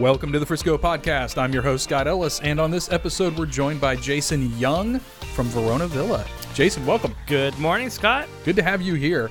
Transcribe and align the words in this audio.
Welcome 0.00 0.32
to 0.32 0.38
the 0.38 0.46
Frisco 0.46 0.78
Podcast. 0.78 1.36
I'm 1.36 1.52
your 1.52 1.62
host, 1.62 1.84
Scott 1.84 2.08
Ellis, 2.08 2.40
and 2.40 2.58
on 2.58 2.70
this 2.70 2.90
episode, 2.90 3.36
we're 3.36 3.44
joined 3.44 3.82
by 3.82 3.96
Jason 3.96 4.56
Young 4.58 4.98
from 4.98 5.46
Verona 5.48 5.86
Villa. 5.86 6.24
Jason, 6.54 6.86
welcome. 6.86 7.14
Good 7.26 7.58
morning, 7.58 7.90
Scott. 7.90 8.26
Good 8.46 8.56
to 8.56 8.62
have 8.62 8.80
you 8.80 8.94
here. 8.94 9.30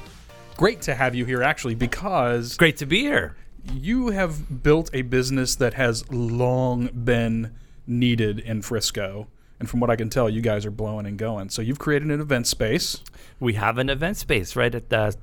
Great 0.58 0.80
to 0.84 0.94
have 0.94 1.16
you 1.16 1.26
here, 1.26 1.41
actually, 1.41 1.73
because 1.73 2.55
Great 2.55 2.77
to 2.77 2.86
be 2.86 3.00
here. 3.02 3.36
you 3.73 4.09
have 4.09 4.62
built 4.62 4.91
a 4.94 5.02
business 5.02 5.55
that 5.55 5.73
has 5.73 6.08
long 6.12 6.90
been 7.04 7.55
needed 7.88 8.38
in 8.38 8.62
Frisco. 8.62 9.27
And 9.60 9.70
from 9.70 9.80
what 9.82 9.89
I 9.89 9.96
can 9.98 10.10
tell, 10.10 10.30
you 10.30 10.41
guys 10.41 10.66
are 10.66 10.71
blowing 10.71 11.05
and 11.05 11.18
going. 11.18 11.50
So 11.50 11.62
you've 11.62 11.80
created 11.80 12.09
an 12.09 12.21
event 12.21 12.48
space. 12.48 13.04
We 13.40 13.54
have 13.54 13.77
an 13.77 13.90
event 13.90 14.16
space 14.18 14.55
right 14.55 14.73
at 14.73 14.90
the 14.90 15.16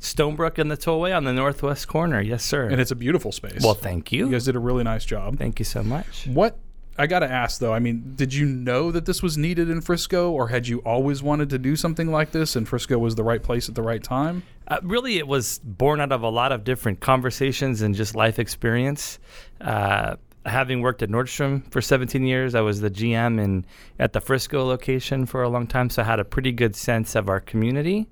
Stonebrook 0.00 0.58
and 0.58 0.70
the 0.70 0.76
Tollway 0.76 1.16
on 1.16 1.24
the 1.24 1.32
northwest 1.32 1.86
corner. 1.86 2.20
Yes, 2.20 2.44
sir. 2.44 2.68
And 2.68 2.80
it's 2.80 2.90
a 2.90 2.96
beautiful 2.96 3.30
space. 3.30 3.62
well, 3.62 3.74
thank 3.74 4.10
you. 4.10 4.26
you 4.26 4.32
guys 4.32 4.44
did 4.44 4.56
a 4.56 4.60
really 4.60 4.84
nice 4.84 5.04
job. 5.04 5.38
Thank 5.38 5.58
you 5.60 5.64
so 5.64 5.82
much. 5.82 6.26
What 6.26 6.58
I 6.96 7.06
got 7.06 7.20
to 7.20 7.30
ask 7.30 7.60
though, 7.60 7.72
I 7.72 7.78
mean, 7.78 8.14
did 8.14 8.34
you 8.34 8.46
know 8.46 8.90
that 8.92 9.04
this 9.06 9.22
was 9.22 9.36
needed 9.36 9.68
in 9.68 9.80
Frisco 9.80 10.30
or 10.30 10.48
had 10.48 10.68
you 10.68 10.78
always 10.80 11.22
wanted 11.22 11.50
to 11.50 11.58
do 11.58 11.74
something 11.76 12.10
like 12.10 12.30
this 12.30 12.54
and 12.54 12.68
Frisco 12.68 12.98
was 12.98 13.16
the 13.16 13.24
right 13.24 13.42
place 13.42 13.68
at 13.68 13.74
the 13.74 13.82
right 13.82 14.02
time? 14.02 14.44
Uh, 14.66 14.78
really, 14.82 15.18
it 15.18 15.26
was 15.26 15.58
born 15.58 16.00
out 16.00 16.12
of 16.12 16.22
a 16.22 16.28
lot 16.28 16.52
of 16.52 16.64
different 16.64 17.00
conversations 17.00 17.82
and 17.82 17.94
just 17.94 18.14
life 18.14 18.38
experience. 18.38 19.18
Uh, 19.60 20.16
having 20.44 20.80
worked 20.80 21.02
at 21.02 21.08
Nordstrom 21.08 21.70
for 21.70 21.80
17 21.80 22.24
years, 22.24 22.54
I 22.54 22.60
was 22.60 22.80
the 22.80 22.90
GM 22.90 23.42
in 23.42 23.64
at 23.98 24.12
the 24.12 24.20
Frisco 24.20 24.64
location 24.64 25.26
for 25.26 25.42
a 25.42 25.48
long 25.48 25.66
time, 25.66 25.90
so 25.90 26.02
I 26.02 26.04
had 26.04 26.20
a 26.20 26.24
pretty 26.24 26.52
good 26.52 26.76
sense 26.76 27.14
of 27.14 27.28
our 27.28 27.40
community. 27.40 28.06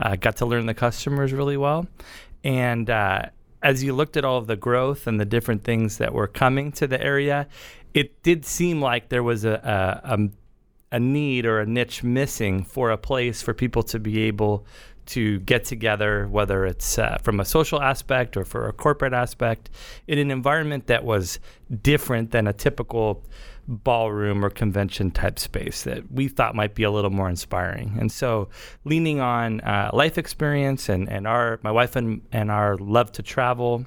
uh, 0.00 0.16
got 0.16 0.36
to 0.36 0.46
learn 0.46 0.66
the 0.66 0.74
customers 0.74 1.32
really 1.32 1.56
well, 1.56 1.86
and 2.44 2.88
uh, 2.88 3.26
as 3.62 3.84
you 3.84 3.92
looked 3.92 4.16
at 4.16 4.24
all 4.24 4.38
of 4.38 4.46
the 4.46 4.56
growth 4.56 5.06
and 5.06 5.20
the 5.20 5.24
different 5.24 5.64
things 5.64 5.98
that 5.98 6.12
were 6.12 6.26
coming 6.26 6.72
to 6.72 6.86
the 6.86 7.00
area, 7.00 7.46
it 7.94 8.22
did 8.22 8.44
seem 8.44 8.80
like 8.80 9.08
there 9.08 9.22
was 9.22 9.44
a, 9.44 10.00
a, 10.04 10.14
a 10.14 10.28
a 10.92 11.00
need 11.00 11.46
or 11.46 11.58
a 11.58 11.66
niche 11.66 12.04
missing 12.04 12.62
for 12.62 12.90
a 12.90 12.98
place 12.98 13.40
for 13.40 13.54
people 13.54 13.82
to 13.82 13.98
be 13.98 14.20
able 14.20 14.66
to 15.06 15.40
get 15.40 15.64
together, 15.64 16.28
whether 16.28 16.64
it's 16.64 16.98
uh, 16.98 17.18
from 17.22 17.40
a 17.40 17.44
social 17.44 17.80
aspect 17.80 18.36
or 18.36 18.44
for 18.44 18.68
a 18.68 18.72
corporate 18.72 19.12
aspect, 19.12 19.70
in 20.06 20.18
an 20.18 20.30
environment 20.30 20.86
that 20.86 21.04
was 21.04 21.38
different 21.82 22.30
than 22.30 22.46
a 22.46 22.52
typical 22.52 23.24
ballroom 23.68 24.44
or 24.44 24.50
convention 24.50 25.10
type 25.10 25.38
space 25.38 25.84
that 25.84 26.10
we 26.10 26.28
thought 26.28 26.54
might 26.54 26.74
be 26.74 26.82
a 26.82 26.90
little 26.90 27.10
more 27.10 27.28
inspiring. 27.28 27.96
And 27.98 28.10
so, 28.10 28.48
leaning 28.84 29.20
on 29.20 29.60
uh, 29.60 29.90
life 29.92 30.18
experience 30.18 30.88
and, 30.88 31.08
and 31.08 31.26
our 31.26 31.60
my 31.62 31.70
wife 31.70 31.96
and, 31.96 32.22
and 32.32 32.50
our 32.50 32.76
love 32.76 33.12
to 33.12 33.22
travel 33.22 33.86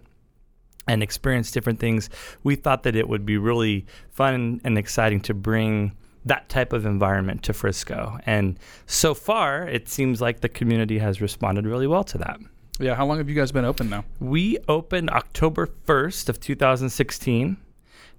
and 0.88 1.02
experience 1.02 1.52
different 1.52 1.80
things, 1.80 2.10
we 2.44 2.56
thought 2.56 2.84
that 2.84 2.96
it 2.96 3.10
would 3.10 3.26
be 3.26 3.38
really 3.38 3.86
fun 4.12 4.62
and 4.64 4.78
exciting 4.78 5.20
to 5.22 5.34
bring 5.34 5.96
that 6.26 6.50
type 6.50 6.74
of 6.74 6.86
environment 6.86 7.44
to 7.44 7.54
Frisco. 7.54 8.20
And 8.26 8.60
so 8.88 9.14
far, 9.14 9.68
it 9.68 9.88
seems 9.88 10.22
like 10.22 10.42
the 10.42 10.50
community 10.50 10.98
has 10.98 11.22
responded 11.22 11.66
really 11.66 11.88
well 11.88 12.04
to 12.06 12.18
that. 12.18 12.40
Yeah, 12.80 12.96
how 12.96 13.06
long 13.06 13.20
have 13.20 13.30
you 13.30 13.36
guys 13.36 13.52
been 13.52 13.64
open 13.64 13.90
now? 13.90 14.04
We 14.20 14.58
opened 14.68 15.10
October 15.12 15.68
1st 15.88 16.30
of 16.30 16.40
2016. 16.40 17.58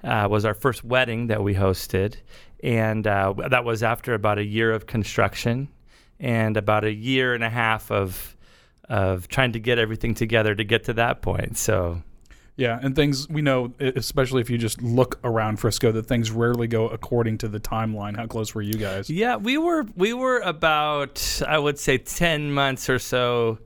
Uh, 0.05 0.29
was 0.31 0.45
our 0.45 0.55
first 0.55 0.85
wedding 0.85 1.27
that 1.27 1.43
we 1.43 1.55
hosted, 1.55 2.17
and 2.63 3.07
uh, 3.07 3.33
that 3.51 3.65
was 3.65 3.83
after 3.83 4.15
about 4.15 4.39
a 4.39 4.45
year 4.45 4.71
of 4.71 4.87
construction 4.87 5.69
and 6.21 6.57
about 6.57 6.85
a 6.85 6.93
year 6.93 7.35
and 7.35 7.43
a 7.43 7.51
half 7.51 7.91
of 7.91 8.37
of 8.89 9.27
trying 9.27 9.53
to 9.53 9.59
get 9.59 9.79
everything 9.79 10.15
together 10.15 10.55
to 10.55 10.63
get 10.63 10.85
to 10.85 10.93
that 10.93 11.23
point. 11.23 11.57
So 11.57 12.03
Yeah, 12.57 12.79
and 12.81 12.97
things 12.97 13.29
we 13.29 13.43
know, 13.43 13.75
especially 13.79 14.41
if 14.41 14.49
you 14.49 14.57
just 14.57 14.81
look 14.81 15.21
around 15.23 15.59
Frisco, 15.59 15.93
that 15.93 16.07
things 16.07 16.31
rarely 16.31 16.67
go 16.67 16.89
according 16.89 17.39
to 17.39 17.49
the 17.49 17.61
timeline. 17.61 18.17
How 18.17 18.27
close 18.27 18.55
were 18.55 18.63
you 18.63 18.75
guys? 18.75 19.11
Yeah, 19.11 19.37
we 19.37 19.59
were 19.59 19.85
we 19.95 20.15
were 20.15 20.39
about 20.41 21.43
I 21.47 21.59
would 21.59 21.79
say 21.79 21.99
ten 21.99 22.51
months 22.53 22.89
or 22.89 22.99
so 22.99 23.59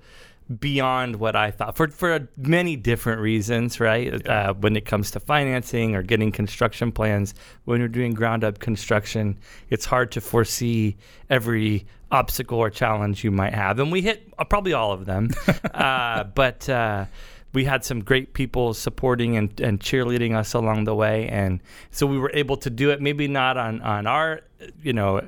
beyond 0.59 1.16
what 1.16 1.37
I 1.37 1.53
thought 1.53 1.76
for 1.76 1.87
for 1.88 2.28
many 2.37 2.75
different 2.75 3.20
reasons, 3.20 3.78
right? 3.78 4.26
Uh, 4.26 4.54
when 4.54 4.75
it 4.75 4.84
comes 4.84 5.12
to 5.12 5.20
financing 5.20 5.94
or 5.94 6.03
getting 6.03 6.32
construction 6.32 6.91
plans, 6.91 7.34
when 7.66 7.78
you're 7.78 7.88
doing 7.88 8.12
ground 8.12 8.42
up 8.42 8.59
construction, 8.59 9.38
it's 9.69 9.84
hard 9.84 10.10
to 10.12 10.20
foresee 10.20 10.97
every 11.28 11.86
obstacle 12.10 12.59
or 12.59 12.70
challenge 12.70 13.22
you 13.22 13.31
might 13.31 13.54
have, 13.54 13.78
and 13.78 13.92
we 13.92 14.03
hit 14.03 14.32
uh, 14.36 14.42
probably 14.42 14.72
all 14.72 14.91
of 14.91 15.06
them, 15.06 15.31
uh, 15.75 16.25
but. 16.25 16.69
Uh, 16.69 17.04
we 17.53 17.65
had 17.65 17.84
some 17.84 18.00
great 18.00 18.33
people 18.33 18.75
supporting 18.75 19.37
and, 19.37 19.61
and 19.61 19.81
cheerleading 19.81 20.37
us 20.37 20.55
along 20.55 20.84
the 20.84 20.94
way 20.94 21.28
and 21.28 21.61
so 21.91 22.06
we 22.06 22.19
were 22.19 22.31
able 22.34 22.56
to 22.56 22.71
do 22.71 22.91
it 22.91 23.00
maybe 23.00 23.27
not 23.28 23.56
on, 23.56 23.81
on 23.83 24.06
our 24.06 24.41
you 24.83 24.93
know 24.93 25.21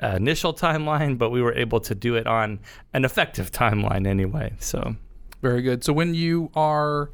initial 0.00 0.52
timeline 0.52 1.16
but 1.16 1.30
we 1.30 1.40
were 1.40 1.54
able 1.54 1.80
to 1.80 1.94
do 1.94 2.14
it 2.14 2.26
on 2.26 2.58
an 2.92 3.04
effective 3.04 3.50
timeline 3.50 4.06
anyway 4.06 4.52
so 4.58 4.94
Very 5.44 5.60
good. 5.60 5.84
So 5.84 5.92
when 5.92 6.14
you 6.14 6.50
are 6.54 7.10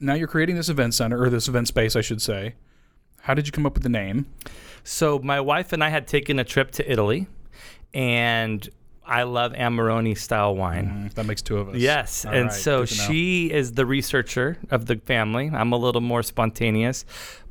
now 0.00 0.14
you're 0.14 0.26
creating 0.26 0.56
this 0.56 0.68
event 0.68 0.94
center 0.94 1.22
or 1.22 1.30
this 1.30 1.46
event 1.46 1.68
space, 1.68 1.94
I 1.94 2.00
should 2.00 2.20
say. 2.20 2.56
How 3.22 3.34
did 3.34 3.46
you 3.46 3.52
come 3.52 3.66
up 3.66 3.74
with 3.74 3.84
the 3.84 3.88
name? 3.88 4.26
so 4.82 5.18
my 5.18 5.40
wife 5.40 5.72
and 5.72 5.84
i 5.84 5.88
had 5.88 6.06
taken 6.06 6.38
a 6.38 6.44
trip 6.44 6.70
to 6.70 6.90
italy 6.90 7.26
and 7.92 8.68
i 9.10 9.22
love 9.24 9.52
amarone 9.52 10.16
style 10.16 10.54
wine 10.56 10.86
Mm, 11.10 11.14
that 11.14 11.26
makes 11.26 11.42
two 11.42 11.58
of 11.58 11.68
us. 11.70 11.76
Yes, 11.76 12.24
All 12.24 12.32
and 12.32 12.44
right, 12.44 12.52
so 12.52 12.80
good 12.80 12.88
to 12.88 12.96
know. 12.96 13.04
she 13.08 13.50
is 13.52 13.72
the 13.72 13.84
researcher 13.84 14.56
of 14.70 14.86
the 14.86 14.96
family. 14.96 15.50
I'm 15.52 15.72
a 15.72 15.76
little 15.76 16.00
more 16.00 16.22
spontaneous, 16.22 17.04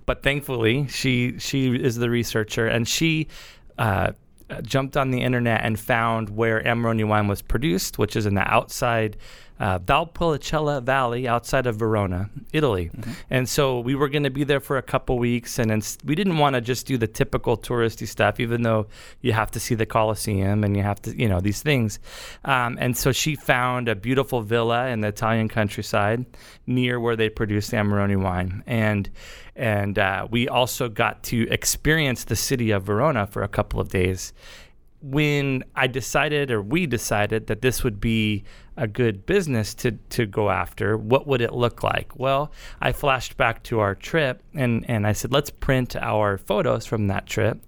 but 0.08 0.24
thankfully 0.24 0.88
she 0.88 1.38
she 1.38 1.76
is 1.76 1.98
the 1.98 2.10
researcher, 2.10 2.66
and 2.66 2.88
she 2.88 3.28
uh, 3.78 4.12
jumped 4.64 4.98
on 4.98 5.12
the 5.12 5.22
internet 5.22 5.62
and 5.64 5.80
found 5.80 6.30
where 6.30 6.62
Amarone 6.64 7.08
wine 7.08 7.28
was 7.28 7.42
produced, 7.44 8.00
which 8.00 8.16
is 8.16 8.26
in 8.26 8.34
the 8.34 8.48
outside 8.52 9.16
uh, 9.60 9.80
Valpolicella 9.80 10.82
Valley 10.82 11.28
outside 11.28 11.68
of 11.68 11.76
Verona, 11.76 12.30
Italy. 12.54 12.90
Mm-hmm. 12.96 13.12
And 13.30 13.50
so 13.50 13.80
we 13.80 13.96
were 13.96 14.08
going 14.08 14.24
to 14.24 14.30
be 14.30 14.44
there 14.44 14.60
for 14.60 14.78
a 14.78 14.82
couple 14.82 15.20
weeks, 15.20 15.60
and 15.60 15.70
we 16.06 16.16
didn't 16.16 16.38
want 16.38 16.56
to 16.56 16.62
just 16.62 16.88
do 16.88 16.98
the 16.98 17.08
typical 17.08 17.58
touristy 17.58 18.08
stuff, 18.08 18.40
even 18.40 18.64
though 18.64 18.88
you 19.22 19.34
have 19.34 19.52
to 19.52 19.60
see 19.60 19.76
the 19.76 19.86
Colosseum 19.86 20.64
and 20.64 20.78
you 20.78 20.84
have 20.84 21.02
to, 21.02 21.16
you 21.18 21.28
know, 21.28 21.42
these 21.42 21.62
things. 21.62 22.00
Um, 22.46 22.78
and 22.80 22.96
so 22.96 23.12
she 23.12 23.36
found 23.36 23.90
a 23.90 23.96
beautiful 23.96 24.42
villa 24.42 24.88
in 24.88 25.02
the 25.02 25.10
Italian 25.10 25.50
countryside 25.50 26.26
near 26.66 27.00
where 27.00 27.16
they 27.16 27.30
produce 27.30 27.72
Amarone 27.72 28.22
wine, 28.22 28.64
and 28.66 29.10
and 29.56 30.00
uh, 30.00 30.26
we 30.32 30.48
also 30.48 30.88
got 30.88 31.22
to 31.24 31.46
experience 31.50 32.24
the 32.24 32.36
city 32.38 32.72
of 32.72 32.84
Verona 32.84 33.28
for 33.28 33.44
a 33.44 33.50
couple 33.50 33.82
of 33.82 33.90
days 33.90 34.32
when 35.02 35.64
I 35.76 35.88
decided, 35.88 36.52
or 36.52 36.62
we 36.62 36.86
decided, 36.86 37.48
that 37.48 37.62
this 37.62 37.84
would 37.84 38.02
be 38.02 38.44
a 38.76 38.88
good 38.88 39.26
business 39.26 39.74
to, 39.76 39.92
to 39.92 40.26
go 40.26 40.50
after, 40.50 40.98
what 40.98 41.28
would 41.28 41.42
it 41.42 41.54
look 41.54 41.84
like? 41.84 42.18
Well, 42.18 42.52
I 42.82 42.92
flashed 42.92 43.38
back 43.38 43.64
to 43.64 43.80
our 43.80 43.96
trip 43.96 44.42
and, 44.54 44.86
and 44.90 45.08
I 45.08 45.14
said, 45.14 45.32
let's 45.32 45.50
print 45.50 45.96
our 45.96 46.38
photos 46.38 46.86
from 46.86 47.08
that 47.08 47.26
trip. 47.26 47.62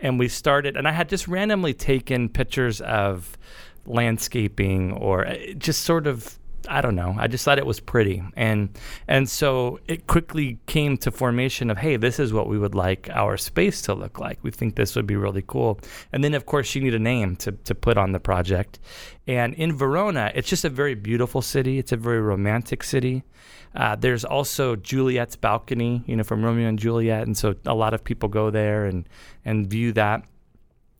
And 0.00 0.18
we 0.18 0.28
started, 0.28 0.76
and 0.76 0.86
I 0.86 0.92
had 0.92 1.08
just 1.08 1.28
randomly 1.28 1.74
taken 1.74 2.28
pictures 2.28 2.80
of 2.80 3.38
landscaping 3.86 4.92
or 4.92 5.26
uh, 5.26 5.36
just 5.56 5.82
sort 5.82 6.06
of 6.06 6.38
I 6.68 6.80
don't 6.80 6.94
know. 6.94 7.14
I 7.18 7.26
just 7.26 7.44
thought 7.44 7.58
it 7.58 7.66
was 7.66 7.80
pretty, 7.80 8.22
and 8.36 8.68
and 9.08 9.28
so 9.28 9.80
it 9.86 10.06
quickly 10.06 10.58
came 10.66 10.96
to 10.98 11.10
formation 11.10 11.70
of, 11.70 11.78
hey, 11.78 11.96
this 11.96 12.18
is 12.18 12.32
what 12.32 12.48
we 12.48 12.58
would 12.58 12.74
like 12.74 13.08
our 13.12 13.36
space 13.36 13.82
to 13.82 13.94
look 13.94 14.18
like. 14.18 14.38
We 14.42 14.50
think 14.50 14.76
this 14.76 14.96
would 14.96 15.06
be 15.06 15.16
really 15.16 15.44
cool. 15.46 15.80
And 16.12 16.22
then, 16.22 16.34
of 16.34 16.46
course, 16.46 16.74
you 16.74 16.82
need 16.82 16.94
a 16.94 16.98
name 16.98 17.36
to 17.36 17.52
to 17.52 17.74
put 17.74 17.96
on 17.96 18.12
the 18.12 18.20
project. 18.20 18.78
And 19.26 19.54
in 19.54 19.76
Verona, 19.76 20.32
it's 20.34 20.48
just 20.48 20.64
a 20.64 20.70
very 20.70 20.94
beautiful 20.94 21.42
city. 21.42 21.78
It's 21.78 21.92
a 21.92 21.96
very 21.96 22.20
romantic 22.20 22.82
city. 22.82 23.24
Uh, 23.74 23.96
there's 23.96 24.24
also 24.24 24.76
Juliet's 24.76 25.36
balcony, 25.36 26.04
you 26.06 26.16
know, 26.16 26.22
from 26.22 26.44
Romeo 26.44 26.68
and 26.68 26.78
Juliet, 26.78 27.26
and 27.26 27.36
so 27.36 27.54
a 27.66 27.74
lot 27.74 27.92
of 27.94 28.04
people 28.04 28.28
go 28.28 28.50
there 28.50 28.84
and 28.86 29.08
and 29.44 29.66
view 29.66 29.92
that. 29.92 30.24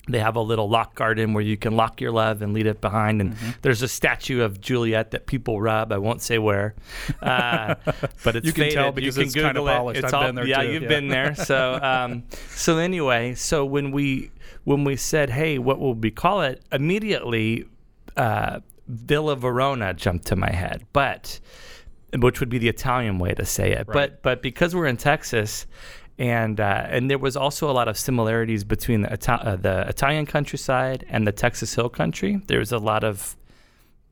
They 0.06 0.18
have 0.18 0.36
a 0.36 0.40
little 0.40 0.68
lock 0.68 0.94
garden 0.94 1.32
where 1.32 1.42
you 1.42 1.56
can 1.56 1.76
lock 1.76 2.00
your 2.00 2.10
love 2.12 2.42
and 2.42 2.52
leave 2.52 2.66
it 2.66 2.80
behind. 2.82 3.20
And 3.22 3.32
Mm-hmm. 3.34 3.50
there's 3.62 3.80
a 3.80 3.88
statue 3.88 4.42
of 4.42 4.60
Juliet 4.60 5.12
that 5.12 5.26
people 5.26 5.60
rub. 5.62 5.92
I 5.92 5.98
won't 5.98 6.20
say 6.20 6.38
where, 6.38 6.74
uh, 7.22 7.74
but 8.24 8.36
it's 8.36 8.46
You 8.46 8.52
can 8.52 8.70
tell 8.70 8.92
faded. 8.92 8.94
because 8.96 9.16
you 9.16 9.22
can 9.22 9.26
it's 9.28 9.34
Google 9.34 9.68
it. 9.68 9.72
polished. 9.72 10.04
It's 10.04 10.12
I've 10.12 10.14
all, 10.14 10.26
been 10.26 10.34
there 10.34 10.46
yeah, 10.46 10.62
too, 10.62 10.72
you've 10.72 10.82
yeah. 10.82 10.88
been 10.88 11.08
there. 11.08 11.34
So, 11.34 11.78
um, 11.82 12.24
so 12.50 12.76
anyway, 12.78 13.34
so 13.34 13.64
when 13.64 13.92
we 13.92 14.30
when 14.64 14.84
we 14.84 14.96
said, 14.96 15.30
hey, 15.30 15.58
what 15.58 15.78
will 15.78 15.94
we 15.94 16.10
call 16.10 16.42
it? 16.42 16.62
Immediately, 16.70 17.64
uh, 18.16 18.60
Villa 18.88 19.36
Verona 19.36 19.94
jumped 19.94 20.26
to 20.26 20.36
my 20.36 20.50
head, 20.50 20.84
but 20.92 21.40
which 22.18 22.40
would 22.40 22.48
be 22.50 22.58
the 22.58 22.68
Italian 22.68 23.18
way 23.18 23.32
to 23.34 23.44
say 23.46 23.72
it. 23.72 23.86
But 23.86 24.22
but 24.22 24.42
because 24.42 24.74
we're 24.74 24.86
in 24.86 24.96
Texas, 24.98 25.66
and 26.18 26.60
uh, 26.60 26.86
and 26.88 27.10
there 27.10 27.18
was 27.18 27.36
also 27.36 27.70
a 27.70 27.72
lot 27.72 27.88
of 27.88 27.98
similarities 27.98 28.64
between 28.64 29.02
the, 29.02 29.12
Ita- 29.12 29.46
uh, 29.46 29.56
the 29.56 29.88
Italian 29.88 30.26
countryside 30.26 31.04
and 31.08 31.26
the 31.26 31.32
Texas 31.32 31.74
Hill 31.74 31.88
Country. 31.88 32.40
There 32.46 32.58
was 32.58 32.72
a 32.72 32.78
lot 32.78 33.04
of 33.04 33.36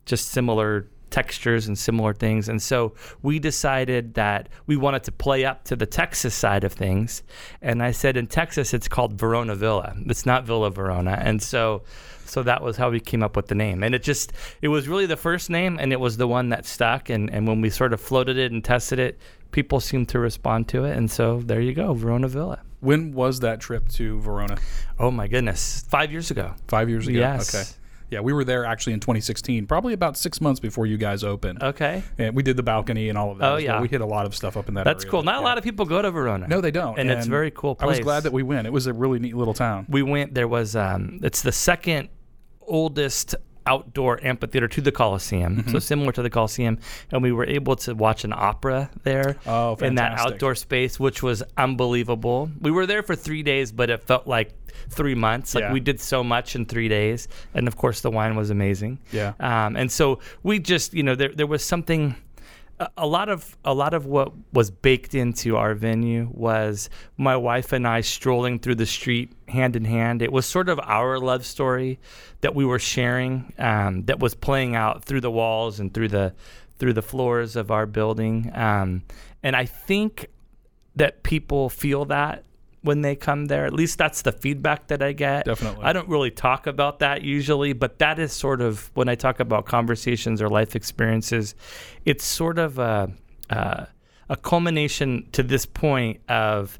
just 0.04 0.28
similar 0.28 0.88
textures 1.12 1.68
and 1.68 1.78
similar 1.78 2.12
things. 2.12 2.48
And 2.48 2.60
so 2.60 2.94
we 3.22 3.38
decided 3.38 4.14
that 4.14 4.48
we 4.66 4.76
wanted 4.76 5.04
to 5.04 5.12
play 5.12 5.44
up 5.44 5.64
to 5.64 5.76
the 5.76 5.86
Texas 5.86 6.34
side 6.34 6.64
of 6.64 6.72
things. 6.72 7.22
And 7.60 7.82
I 7.82 7.92
said 7.92 8.16
in 8.16 8.26
Texas, 8.26 8.74
it's 8.74 8.88
called 8.88 9.12
Verona 9.12 9.54
Villa. 9.54 9.94
It's 10.06 10.26
not 10.26 10.44
Villa 10.44 10.70
Verona. 10.70 11.18
And 11.22 11.40
so 11.40 11.82
so 12.24 12.42
that 12.42 12.62
was 12.62 12.78
how 12.78 12.88
we 12.88 12.98
came 12.98 13.22
up 13.22 13.36
with 13.36 13.48
the 13.48 13.54
name. 13.54 13.82
And 13.82 13.94
it 13.94 14.02
just 14.02 14.32
it 14.62 14.68
was 14.68 14.88
really 14.88 15.06
the 15.06 15.16
first 15.16 15.50
name 15.50 15.78
and 15.78 15.92
it 15.92 16.00
was 16.00 16.16
the 16.16 16.26
one 16.26 16.48
that 16.48 16.66
stuck. 16.66 17.10
And, 17.10 17.30
and 17.30 17.46
when 17.46 17.60
we 17.60 17.70
sort 17.70 17.92
of 17.92 18.00
floated 18.00 18.38
it 18.38 18.50
and 18.50 18.64
tested 18.64 18.98
it, 18.98 19.18
people 19.50 19.80
seemed 19.80 20.08
to 20.10 20.18
respond 20.18 20.68
to 20.68 20.84
it. 20.84 20.96
And 20.96 21.10
so 21.10 21.40
there 21.40 21.60
you 21.60 21.74
go, 21.74 21.92
Verona 21.92 22.28
Villa. 22.28 22.60
When 22.80 23.12
was 23.12 23.40
that 23.40 23.60
trip 23.60 23.88
to 23.90 24.18
Verona? 24.20 24.56
Oh 24.98 25.10
my 25.10 25.28
goodness, 25.28 25.84
five 25.88 26.10
years 26.10 26.30
ago. 26.30 26.54
Five 26.68 26.88
years 26.88 27.06
ago. 27.06 27.18
Yes. 27.18 27.54
Okay. 27.54 27.81
Yeah, 28.12 28.20
we 28.20 28.34
were 28.34 28.44
there 28.44 28.66
actually 28.66 28.92
in 28.92 29.00
2016, 29.00 29.66
probably 29.66 29.94
about 29.94 30.18
six 30.18 30.38
months 30.38 30.60
before 30.60 30.84
you 30.84 30.98
guys 30.98 31.24
opened. 31.24 31.62
Okay. 31.62 32.02
And 32.18 32.36
we 32.36 32.42
did 32.42 32.58
the 32.58 32.62
balcony 32.62 33.08
and 33.08 33.16
all 33.16 33.32
of 33.32 33.38
that. 33.38 33.46
Oh, 33.46 33.52
well. 33.52 33.60
yeah. 33.60 33.80
we 33.80 33.88
hit 33.88 34.02
a 34.02 34.06
lot 34.06 34.26
of 34.26 34.34
stuff 34.34 34.54
up 34.58 34.68
in 34.68 34.74
that. 34.74 34.84
That's 34.84 35.04
area. 35.04 35.10
cool. 35.10 35.22
Not 35.22 35.36
a 35.36 35.40
lot 35.40 35.56
of 35.56 35.64
people 35.64 35.86
go 35.86 36.02
to 36.02 36.10
Verona. 36.10 36.46
No, 36.46 36.60
they 36.60 36.70
don't. 36.70 36.98
And, 36.98 37.10
it's 37.10 37.26
a 37.26 37.30
very 37.30 37.50
cool 37.50 37.74
I 37.80 37.86
was 37.86 38.00
glad 38.00 38.24
that 38.24 38.32
we 38.32 38.42
went. 38.42 38.66
It 38.66 38.72
was 38.72 38.86
a 38.86 38.92
really 38.92 39.18
neat 39.18 39.34
little 39.34 39.54
town. 39.54 39.86
we 39.88 40.02
went. 40.02 40.34
There 40.34 40.46
was 40.46 40.76
um, 40.76 41.20
it's 41.22 41.40
the 41.40 41.52
second 41.52 42.10
oldest 42.60 43.34
outdoor 43.66 44.18
amphitheater 44.24 44.68
to 44.68 44.80
the 44.80 44.92
Coliseum, 44.92 45.56
Mm-hmm. 45.58 45.70
so 45.72 45.78
similar 45.78 46.12
to 46.12 46.22
the 46.22 46.30
Coliseum, 46.30 46.78
and 47.10 47.22
we 47.22 47.32
were 47.32 47.46
able 47.46 47.76
to 47.76 47.94
watch 47.94 48.24
an 48.24 48.32
opera 48.32 48.90
there 49.04 49.36
Oh, 49.46 49.74
in 49.76 49.94
that 49.96 50.18
outdoor 50.18 50.54
space, 50.54 50.98
which 51.00 51.22
was 51.22 51.42
unbelievable. 51.56 52.50
We 52.60 52.70
were 52.70 52.86
there 52.86 53.02
for 53.02 53.14
three 53.16 53.42
days, 53.42 53.72
but 53.72 53.90
it 53.90 54.02
felt 54.04 54.26
like 54.26 54.52
three 54.90 55.14
months. 55.14 55.54
Like 55.54 55.62
Yeah. 55.62 55.72
we 55.72 55.80
did 55.80 56.00
so 56.00 56.22
much 56.24 56.54
in 56.56 56.66
three 56.66 56.88
days, 56.88 57.28
and 57.54 57.66
of 57.68 57.76
course 57.76 58.00
the 58.00 58.10
wine 58.10 58.36
was 58.36 58.50
amazing. 58.50 58.98
Yeah. 59.12 59.32
Um, 59.40 59.76
and 59.76 59.90
so 59.90 60.18
we 60.42 60.58
just, 60.58 60.94
you 60.94 61.02
know, 61.02 61.14
there 61.14 61.32
there 61.34 61.46
was 61.46 61.64
something. 61.64 62.14
A- 62.96 63.06
lot 63.06 63.28
of 63.28 63.56
a 63.64 63.74
lot 63.74 63.94
of 63.94 64.06
what 64.06 64.32
was 64.52 64.70
baked 64.70 65.14
into 65.14 65.56
our 65.56 65.74
venue 65.74 66.28
was 66.32 66.88
my 67.16 67.36
wife 67.36 67.72
and 67.72 67.86
I 67.86 68.00
strolling 68.00 68.58
through 68.58 68.76
the 68.76 68.86
street 68.86 69.32
hand 69.48 69.76
in 69.76 69.84
hand. 69.84 70.22
It 70.22 70.32
was 70.32 70.46
sort 70.46 70.68
of 70.68 70.80
our 70.82 71.18
love 71.18 71.44
story 71.44 71.98
that 72.40 72.54
we 72.54 72.64
were 72.64 72.78
sharing, 72.78 73.52
um, 73.58 74.04
that 74.04 74.18
was 74.18 74.34
playing 74.34 74.74
out 74.76 75.04
through 75.04 75.20
the 75.20 75.30
walls 75.30 75.80
and 75.80 75.92
through 75.92 76.08
the 76.08 76.34
through 76.78 76.92
the 76.94 77.02
floors 77.02 77.54
of 77.54 77.70
our 77.70 77.86
building. 77.86 78.50
Um, 78.54 79.02
and 79.42 79.54
I 79.54 79.66
think 79.66 80.28
that 80.96 81.22
people 81.22 81.68
feel 81.68 82.04
that 82.06 82.44
when 82.82 83.02
they 83.02 83.16
come 83.16 83.46
there. 83.46 83.64
At 83.64 83.72
least 83.72 83.98
that's 83.98 84.22
the 84.22 84.32
feedback 84.32 84.88
that 84.88 85.02
I 85.02 85.12
get. 85.12 85.46
Definitely. 85.46 85.84
I 85.84 85.92
don't 85.92 86.08
really 86.08 86.30
talk 86.30 86.66
about 86.66 86.98
that 86.98 87.22
usually, 87.22 87.72
but 87.72 87.98
that 88.00 88.18
is 88.18 88.32
sort 88.32 88.60
of 88.60 88.90
when 88.94 89.08
I 89.08 89.14
talk 89.14 89.40
about 89.40 89.66
conversations 89.66 90.42
or 90.42 90.48
life 90.48 90.76
experiences, 90.76 91.54
it's 92.04 92.24
sort 92.24 92.58
of 92.58 92.78
a 92.78 93.10
uh, 93.50 93.86
a 94.28 94.36
culmination 94.36 95.28
to 95.32 95.42
this 95.42 95.66
point 95.66 96.20
of 96.28 96.78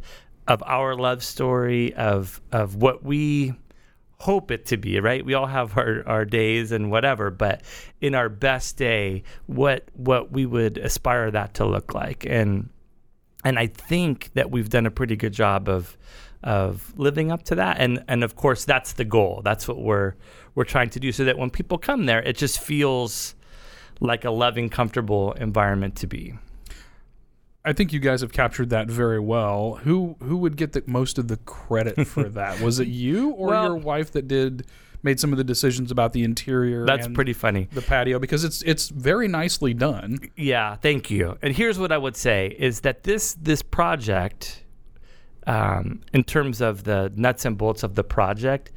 of 0.49 0.63
our 0.67 0.97
love 0.97 1.23
story 1.23 1.95
of 1.95 2.41
of 2.51 2.77
what 2.77 3.05
we 3.05 3.53
hope 4.21 4.51
it 4.51 4.65
to 4.67 4.77
be 4.77 5.01
right 5.01 5.25
we 5.25 5.35
all 5.35 5.47
have 5.47 5.77
our, 5.77 6.03
our 6.07 6.25
days 6.25 6.71
and 6.73 6.91
whatever 6.91 7.31
but 7.31 7.61
in 8.01 8.15
our 8.15 8.29
best 8.29 8.77
day 8.77 9.23
what 9.47 9.85
what 9.95 10.31
we 10.31 10.47
would 10.47 10.79
aspire 10.79 11.31
that 11.31 11.55
to 11.55 11.65
look 11.65 11.93
like 11.93 12.25
and 12.27 12.69
and 13.45 13.59
I 13.59 13.67
think 13.67 14.31
that 14.35 14.51
we've 14.51 14.69
done 14.69 14.87
a 14.87 14.91
pretty 14.91 15.17
good 15.17 15.33
job 15.33 15.69
of 15.69 15.97
of 16.43 16.93
living 16.99 17.31
up 17.31 17.45
to 17.45 17.55
that. 17.57 17.79
And 17.79 18.05
and 18.09 18.25
of 18.25 18.35
course, 18.37 18.65
that's 18.65 18.93
the 18.95 19.05
goal. 19.05 19.43
That's 19.45 19.69
what 19.69 19.81
we're 19.81 20.15
we're 20.55 20.65
trying 20.65 20.91
to 20.91 21.01
do, 21.01 21.13
so 21.13 21.25
that 21.25 21.39
when 21.39 21.51
people 21.51 21.79
come 21.79 22.07
there, 22.07 22.21
it 22.23 22.37
just 22.37 22.61
feels 22.61 23.35
like 24.01 24.25
a 24.25 24.31
loving, 24.31 24.69
comfortable 24.69 25.33
environment 25.35 25.95
to 25.97 26.07
be. 26.07 26.35
I 27.65 27.73
think 27.73 27.93
you 27.93 28.01
guys 28.01 28.23
have 28.23 28.33
captured 28.33 28.71
that 28.71 28.89
very 28.89 29.21
well. 29.21 29.75
Who 29.85 30.17
who 30.21 30.37
would 30.39 30.57
get 30.57 30.73
the 30.73 30.83
most 30.87 31.17
of 31.19 31.29
the 31.29 31.37
credit 31.39 32.07
for 32.09 32.29
that? 32.31 32.61
Was 32.61 32.81
it 32.81 32.89
you 32.89 33.31
or 33.31 33.49
Well- 33.49 33.65
your 33.65 33.77
wife 33.77 34.11
that 34.13 34.27
did 34.27 34.67
made 35.03 35.19
some 35.19 35.33
of 35.33 35.39
the 35.39 35.45
decisions 35.45 35.91
about 35.91 36.13
the 36.13 36.23
interior? 36.25 36.85
That's 36.85 37.07
and 37.07 37.15
pretty 37.15 37.33
funny. 37.33 37.69
The 37.73 37.83
patio 37.83 38.19
because 38.19 38.45
it's 38.45 38.63
it's 38.63 38.89
very 38.89 39.29
nicely 39.29 39.75
done. 39.75 40.19
Yeah, 40.37 40.77
thank 40.77 41.11
you. 41.11 41.39
And 41.43 41.55
here's 41.55 41.79
what 41.79 41.93
I 41.93 41.99
would 41.99 42.17
say 42.17 42.55
is 42.59 42.81
that 42.81 43.05
this 43.05 43.35
this 43.35 43.63
project, 43.63 44.65
um, 45.47 46.01
in 46.13 46.25
terms 46.25 46.61
of 46.61 46.85
the 46.85 47.13
nuts 47.17 47.45
and 47.45 47.57
bolts 47.57 47.83
of 47.83 47.95
the 47.95 48.05
project, 48.05 48.73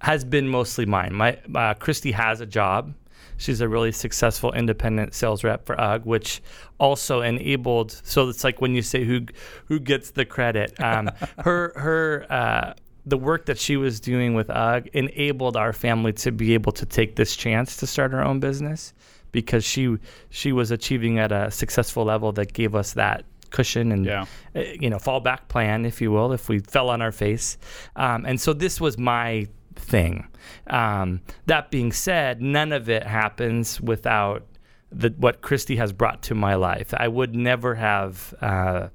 has 0.00 0.24
been 0.24 0.48
mostly 0.48 0.86
mine. 0.86 1.14
My 1.14 1.38
uh, 1.54 1.74
Christy 1.74 2.12
has 2.12 2.40
a 2.40 2.46
job. 2.46 2.94
She's 3.36 3.62
a 3.62 3.68
really 3.68 3.90
successful 3.90 4.52
independent 4.52 5.14
sales 5.14 5.42
rep 5.44 5.64
for 5.64 5.80
UGG, 5.80 6.04
which 6.04 6.42
also 6.78 7.22
enabled. 7.22 7.90
So 8.04 8.28
it's 8.28 8.44
like 8.44 8.60
when 8.60 8.74
you 8.74 8.82
say 8.82 9.04
who 9.04 9.26
who 9.64 9.80
gets 9.80 10.10
the 10.10 10.26
credit. 10.26 10.78
Um, 10.78 11.10
her 11.38 11.72
her 11.76 12.26
uh, 12.28 12.74
the 13.10 13.18
work 13.18 13.46
that 13.46 13.58
she 13.58 13.76
was 13.76 14.00
doing 14.00 14.34
with 14.34 14.48
UGG 14.50 14.88
enabled 14.94 15.56
our 15.56 15.72
family 15.72 16.12
to 16.14 16.32
be 16.32 16.54
able 16.54 16.72
to 16.72 16.86
take 16.86 17.16
this 17.16 17.36
chance 17.36 17.76
to 17.76 17.86
start 17.86 18.14
our 18.14 18.24
own 18.24 18.40
business 18.40 18.92
because 19.32 19.64
she 19.64 19.96
she 20.30 20.52
was 20.52 20.70
achieving 20.70 21.18
at 21.18 21.30
a 21.32 21.50
successful 21.50 22.04
level 22.04 22.32
that 22.32 22.52
gave 22.52 22.74
us 22.74 22.94
that 22.94 23.24
cushion 23.50 23.90
and 23.92 24.06
Yeah. 24.06 24.24
uh, 24.56 24.60
you 24.80 24.88
know 24.90 24.98
fallback 24.98 25.48
plan, 25.48 25.84
if 25.84 26.00
you 26.00 26.10
will, 26.12 26.32
if 26.32 26.48
we 26.48 26.60
fell 26.60 26.88
on 26.88 27.02
our 27.02 27.12
face. 27.12 27.58
Um, 27.96 28.24
and 28.26 28.40
so 28.40 28.52
this 28.52 28.80
was 28.80 28.96
my 28.96 29.46
thing. 29.74 30.26
Um, 30.68 31.20
that 31.46 31.70
being 31.70 31.92
said, 31.92 32.40
none 32.40 32.72
of 32.72 32.88
it 32.88 33.04
happens 33.04 33.80
without 33.80 34.46
the, 34.92 35.10
what 35.18 35.40
Christy 35.42 35.76
has 35.76 35.92
brought 35.92 36.22
to 36.22 36.34
my 36.34 36.54
life. 36.54 36.92
I 36.96 37.08
would 37.08 37.34
never 37.34 37.74
have 37.76 38.34
uh, 38.40 38.88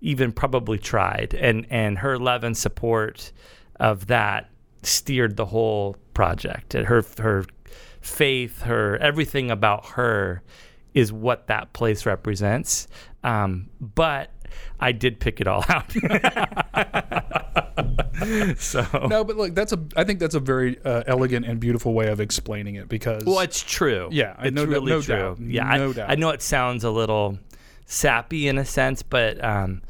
even 0.00 0.32
probably 0.32 0.78
tried, 0.78 1.34
and 1.34 1.66
and 1.70 1.98
her 1.98 2.18
love 2.18 2.44
and 2.44 2.56
support 2.56 3.32
of 3.80 4.06
that 4.06 4.48
steered 4.82 5.36
the 5.36 5.46
whole 5.46 5.96
project. 6.14 6.74
And 6.74 6.86
Her 6.86 7.04
her 7.18 7.44
faith, 8.00 8.62
her 8.62 8.96
everything 8.98 9.50
about 9.50 9.86
her 9.90 10.42
is 10.94 11.12
what 11.12 11.48
that 11.48 11.72
place 11.72 12.06
represents. 12.06 12.86
Um, 13.24 13.68
but 13.80 14.30
I 14.80 14.92
did 14.92 15.18
pick 15.20 15.40
it 15.40 15.46
all 15.48 15.64
out. 15.68 15.92
so 18.58 18.86
No, 19.08 19.24
but 19.24 19.36
look, 19.36 19.54
that's 19.54 19.72
a 19.72 19.82
I 19.96 20.04
think 20.04 20.20
that's 20.20 20.34
a 20.34 20.40
very 20.40 20.82
uh, 20.84 21.02
elegant 21.06 21.46
and 21.46 21.60
beautiful 21.60 21.92
way 21.94 22.08
of 22.08 22.20
explaining 22.20 22.76
it 22.76 22.88
because 22.88 23.24
Well, 23.24 23.40
it's 23.40 23.62
true. 23.62 24.08
Yeah, 24.12 24.36
it's 24.42 24.54
that- 24.56 24.68
really 24.68 24.90
no 24.90 25.00
true. 25.02 25.16
doubt. 25.16 25.40
Yeah, 25.40 25.76
No 25.76 25.90
I, 25.90 25.92
doubt. 25.92 26.10
I 26.10 26.14
know 26.14 26.30
it 26.30 26.42
sounds 26.42 26.84
a 26.84 26.90
little 26.90 27.38
sappy 27.86 28.48
in 28.48 28.58
a 28.58 28.64
sense, 28.64 29.02
but 29.02 29.42
um, 29.44 29.82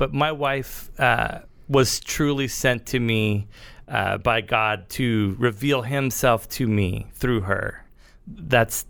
but 0.00 0.14
my 0.14 0.32
wife 0.32 0.90
uh, 0.98 1.40
was 1.68 2.00
truly 2.00 2.48
sent 2.48 2.86
to 2.86 2.98
me 2.98 3.46
uh, 3.86 4.16
by 4.16 4.40
God 4.40 4.88
to 4.88 5.36
reveal 5.38 5.82
Himself 5.82 6.48
to 6.56 6.66
me 6.66 7.08
through 7.12 7.42
her. 7.42 7.84
That's 8.26 8.86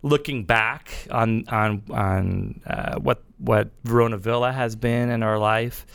looking 0.00 0.44
back 0.44 1.08
on 1.10 1.44
on 1.48 1.82
on 1.90 2.62
uh, 2.66 2.98
what 2.98 3.22
what 3.38 3.70
Verona 3.84 4.16
Villa 4.16 4.50
has 4.52 4.76
been 4.76 5.10
in 5.10 5.22
our 5.22 5.38
life. 5.38 5.86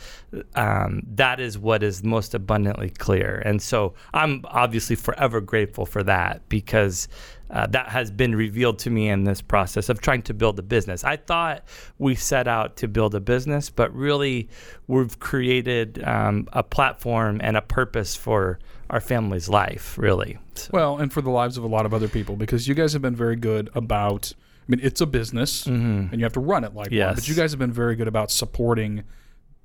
Um, 0.54 1.02
that 1.14 1.40
is 1.40 1.58
what 1.58 1.82
is 1.82 2.02
most 2.02 2.34
abundantly 2.34 2.88
clear, 2.90 3.42
and 3.44 3.60
so 3.60 3.94
I'm 4.14 4.42
obviously 4.46 4.96
forever 4.96 5.40
grateful 5.40 5.84
for 5.84 6.02
that 6.04 6.48
because 6.48 7.08
uh, 7.50 7.66
that 7.66 7.88
has 7.88 8.10
been 8.10 8.34
revealed 8.34 8.78
to 8.78 8.90
me 8.90 9.10
in 9.10 9.24
this 9.24 9.42
process 9.42 9.90
of 9.90 10.00
trying 10.00 10.22
to 10.22 10.32
build 10.32 10.58
a 10.58 10.62
business. 10.62 11.04
I 11.04 11.16
thought 11.16 11.64
we 11.98 12.14
set 12.14 12.48
out 12.48 12.76
to 12.76 12.88
build 12.88 13.14
a 13.14 13.20
business, 13.20 13.68
but 13.68 13.94
really 13.94 14.48
we've 14.86 15.18
created 15.20 16.02
um, 16.04 16.48
a 16.54 16.62
platform 16.62 17.40
and 17.42 17.56
a 17.58 17.60
purpose 17.62 18.16
for 18.16 18.58
our 18.88 19.00
family's 19.00 19.50
life. 19.50 19.98
Really, 19.98 20.38
So- 20.54 20.70
well, 20.72 20.96
and 20.96 21.12
for 21.12 21.20
the 21.20 21.28
lives 21.30 21.58
of 21.58 21.64
a 21.64 21.68
lot 21.68 21.84
of 21.84 21.92
other 21.92 22.08
people 22.08 22.36
because 22.36 22.66
you 22.66 22.74
guys 22.74 22.94
have 22.94 23.02
been 23.02 23.16
very 23.16 23.36
good 23.36 23.68
about. 23.74 24.32
I 24.62 24.64
mean, 24.68 24.80
it's 24.82 25.00
a 25.00 25.06
business, 25.06 25.66
and 25.66 26.12
you 26.12 26.22
have 26.24 26.32
to 26.34 26.40
run 26.40 26.64
it 26.64 26.74
like 26.74 26.92
one. 26.92 27.14
But 27.14 27.26
you 27.28 27.34
guys 27.34 27.50
have 27.52 27.58
been 27.58 27.72
very 27.72 27.96
good 27.96 28.08
about 28.08 28.30
supporting 28.30 29.02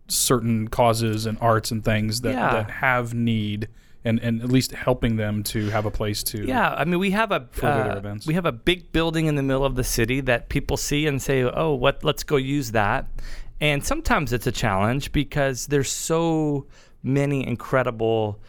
certain 0.07 0.67
causes 0.69 1.25
and 1.25 1.37
arts 1.41 1.71
and 1.71 1.83
things 1.83 2.21
that, 2.21 2.33
Yeah. 2.33 2.53
that 2.53 2.71
have 2.71 3.13
need, 3.13 3.67
and, 4.05 4.19
and 4.21 4.41
at 4.41 4.49
least 4.49 4.71
helping 4.71 5.17
them 5.17 5.43
to 5.43 5.69
have 5.69 5.85
a 5.85 5.91
place 5.91 6.23
to. 6.23 6.45
Yeah, 6.45 6.73
I 6.73 6.85
mean, 6.85 6.99
we 6.99 7.11
have 7.11 7.31
a 7.31 7.47
uh, 7.61 8.15
we 8.25 8.33
have 8.33 8.45
a 8.45 8.51
big 8.51 8.91
building 8.91 9.25
in 9.27 9.35
the 9.35 9.43
middle 9.43 9.65
of 9.65 9.75
the 9.75 9.83
city 9.83 10.21
that 10.21 10.49
people 10.49 10.77
see 10.77 11.05
and 11.07 11.21
say, 11.21 11.43
"Oh, 11.43 11.73
what? 11.75 12.03
Let's 12.03 12.23
go 12.23 12.37
use 12.37 12.71
that." 12.71 13.07
And 13.59 13.83
sometimes 13.83 14.33
it's 14.33 14.47
a 14.47 14.51
challenge 14.51 15.11
because 15.11 15.67
there's 15.67 15.91
so 15.91 16.67
many 17.03 17.45
incredible 17.45 18.39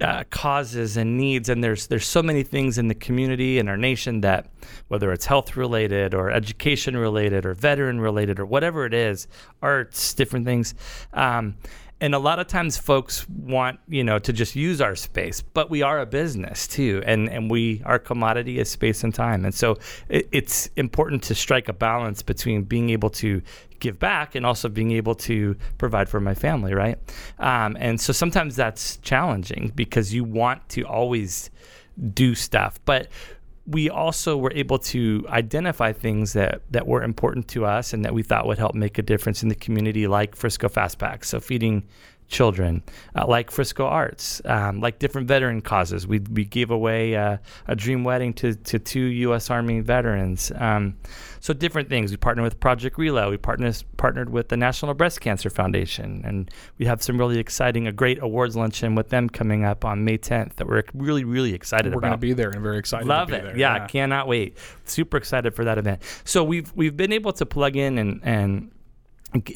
uh, 0.00 0.24
causes 0.30 0.96
and 0.96 1.16
needs, 1.16 1.48
and 1.48 1.62
there's 1.62 1.86
there's 1.86 2.06
so 2.06 2.22
many 2.22 2.42
things 2.42 2.78
in 2.78 2.88
the 2.88 2.94
community 2.94 3.58
and 3.58 3.68
our 3.68 3.76
nation 3.76 4.20
that, 4.20 4.46
whether 4.88 5.12
it's 5.12 5.26
health 5.26 5.56
related 5.56 6.14
or 6.14 6.30
education 6.30 6.96
related 6.96 7.46
or 7.46 7.54
veteran 7.54 8.00
related 8.00 8.38
or 8.38 8.46
whatever 8.46 8.86
it 8.86 8.94
is, 8.94 9.28
arts, 9.62 10.14
different 10.14 10.46
things. 10.46 10.74
Um, 11.12 11.56
and 12.02 12.14
a 12.14 12.18
lot 12.18 12.38
of 12.38 12.46
times 12.48 12.76
folks 12.76 13.26
want 13.28 13.78
you 13.88 14.04
know 14.04 14.18
to 14.18 14.32
just 14.32 14.56
use 14.56 14.80
our 14.80 14.96
space 14.96 15.40
but 15.40 15.70
we 15.70 15.80
are 15.82 16.00
a 16.00 16.06
business 16.06 16.66
too 16.66 17.02
and 17.06 17.28
and 17.30 17.50
we 17.50 17.80
our 17.84 17.98
commodity 17.98 18.58
is 18.58 18.70
space 18.70 19.04
and 19.04 19.14
time. 19.14 19.44
And 19.44 19.54
so 19.54 19.78
it, 20.08 20.28
it's 20.32 20.68
important 20.76 21.22
to 21.24 21.34
strike 21.34 21.68
a 21.68 21.72
balance 21.72 22.22
between 22.22 22.64
being 22.64 22.90
able 22.90 23.10
to 23.10 23.42
give 23.80 23.98
back 23.98 24.34
and 24.34 24.46
also 24.46 24.68
being 24.68 24.92
able 24.92 25.14
to 25.14 25.56
provide 25.78 26.08
for 26.08 26.20
my 26.20 26.34
family 26.34 26.74
right? 26.74 26.98
Um, 27.38 27.76
and 27.80 28.00
so 28.00 28.12
sometimes 28.12 28.56
that's 28.56 28.96
challenging 28.98 29.72
because 29.74 30.12
you 30.12 30.24
want 30.24 30.68
to 30.70 30.82
always 30.82 31.50
do 32.14 32.34
stuff 32.34 32.80
but 32.84 33.08
we 33.66 33.88
also 33.88 34.36
were 34.36 34.52
able 34.54 34.78
to 34.78 35.24
identify 35.28 35.92
things 35.92 36.32
that, 36.32 36.62
that 36.70 36.86
were 36.86 37.02
important 37.02 37.46
to 37.48 37.64
us 37.64 37.92
and 37.92 38.04
that 38.04 38.12
we 38.12 38.22
thought 38.22 38.46
would 38.46 38.58
help 38.58 38.74
make 38.74 38.98
a 38.98 39.02
difference 39.02 39.42
in 39.42 39.48
the 39.48 39.54
community, 39.54 40.06
like 40.06 40.34
Frisco 40.34 40.68
Fast 40.68 40.98
Pack. 40.98 41.24
So 41.24 41.38
feeding 41.38 41.84
children, 42.28 42.82
uh, 43.14 43.26
like 43.26 43.50
Frisco 43.50 43.86
Arts, 43.86 44.40
um, 44.44 44.80
like 44.80 44.98
different 44.98 45.28
veteran 45.28 45.60
causes. 45.60 46.06
We, 46.06 46.20
we 46.20 46.44
gave 46.44 46.70
away 46.70 47.14
uh, 47.14 47.36
a 47.68 47.76
dream 47.76 48.04
wedding 48.04 48.32
to, 48.34 48.54
to 48.54 48.78
two 48.78 49.00
U.S. 49.00 49.50
Army 49.50 49.80
veterans. 49.80 50.50
Um, 50.56 50.96
so 51.40 51.52
different 51.52 51.88
things. 51.88 52.10
We 52.10 52.16
partnered 52.16 52.44
with 52.44 52.58
Project 52.60 52.96
Relo. 52.96 53.30
We 53.30 53.36
partnered 53.36 53.82
partnered 53.96 54.30
with 54.30 54.48
the 54.48 54.56
National 54.56 54.94
Breast 54.94 55.20
Cancer 55.20 55.50
Foundation, 55.50 56.22
and 56.24 56.50
we 56.78 56.86
have 56.86 57.02
some 57.02 57.18
really 57.18 57.38
exciting, 57.38 57.86
a 57.86 57.92
great 57.92 58.22
awards 58.22 58.56
luncheon 58.56 58.94
with 58.94 59.08
them 59.08 59.28
coming 59.28 59.64
up 59.64 59.84
on 59.84 60.04
May 60.04 60.18
10th 60.18 60.54
that 60.56 60.66
we're 60.66 60.84
really, 60.94 61.24
really 61.24 61.52
excited 61.52 61.88
about. 61.88 61.96
We're 61.96 62.00
going 62.00 62.12
to 62.12 62.18
be 62.18 62.32
there 62.32 62.50
and 62.50 62.62
very 62.62 62.78
excited. 62.78 63.06
Love 63.06 63.28
to 63.28 63.32
be 63.32 63.38
it. 63.38 63.44
There. 63.44 63.58
Yeah, 63.58 63.86
cannot 63.86 64.28
wait. 64.28 64.56
Super 64.84 65.16
excited 65.16 65.54
for 65.54 65.64
that 65.64 65.78
event. 65.78 66.02
So 66.24 66.44
we've 66.44 66.72
we've 66.74 66.96
been 66.96 67.12
able 67.12 67.32
to 67.34 67.44
plug 67.44 67.76
in 67.76 67.98
and 67.98 68.20
and 68.22 68.70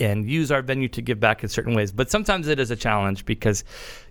and 0.00 0.28
use 0.28 0.50
our 0.50 0.62
venue 0.62 0.88
to 0.88 1.02
give 1.02 1.20
back 1.20 1.42
in 1.42 1.48
certain 1.48 1.74
ways. 1.74 1.92
But 1.92 2.10
sometimes 2.10 2.48
it 2.48 2.58
is 2.58 2.70
a 2.70 2.76
challenge 2.76 3.24
because 3.24 3.64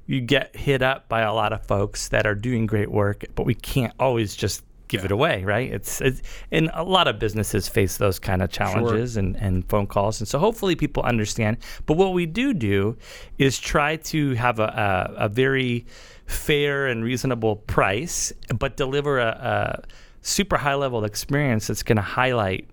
you 0.07 0.21
get 0.21 0.55
hit 0.55 0.81
up 0.81 1.09
by 1.09 1.21
a 1.21 1.33
lot 1.33 1.53
of 1.53 1.65
folks 1.65 2.09
that 2.09 2.27
are 2.27 2.35
doing 2.35 2.65
great 2.67 2.91
work, 2.91 3.25
but 3.35 3.45
we 3.45 3.55
can't 3.55 3.93
always 3.99 4.35
just 4.35 4.63
give 4.87 5.01
Yeah. 5.01 5.05
it 5.05 5.11
away, 5.11 5.43
right? 5.43 5.73
It's, 5.73 5.99
it's 5.99 6.21
and 6.51 6.69
a 6.75 6.83
lot 6.83 7.07
of 7.07 7.17
businesses 7.17 7.67
face 7.67 7.97
those 7.97 8.19
kind 8.19 8.43
of 8.43 8.51
challenges 8.51 9.17
and, 9.17 9.35
and 9.37 9.67
phone 9.67 9.87
calls, 9.87 10.21
and 10.21 10.27
so 10.27 10.37
hopefully 10.37 10.75
people 10.75 11.01
understand. 11.01 11.57
But 11.87 11.97
what 11.97 12.13
we 12.13 12.27
do 12.27 12.53
do 12.53 12.95
is 13.39 13.57
try 13.57 13.95
to 13.95 14.35
have 14.35 14.59
a, 14.59 15.13
a, 15.17 15.25
a 15.25 15.29
very 15.29 15.87
fair 16.27 16.85
and 16.85 17.03
reasonable 17.03 17.55
price, 17.55 18.31
but 18.59 18.77
deliver 18.77 19.17
a, 19.17 19.27
a 19.27 19.83
super 20.21 20.57
high 20.57 20.75
level 20.75 21.03
experience 21.03 21.65
that's 21.65 21.81
going 21.81 21.95
to 21.97 22.01
highlight 22.03 22.67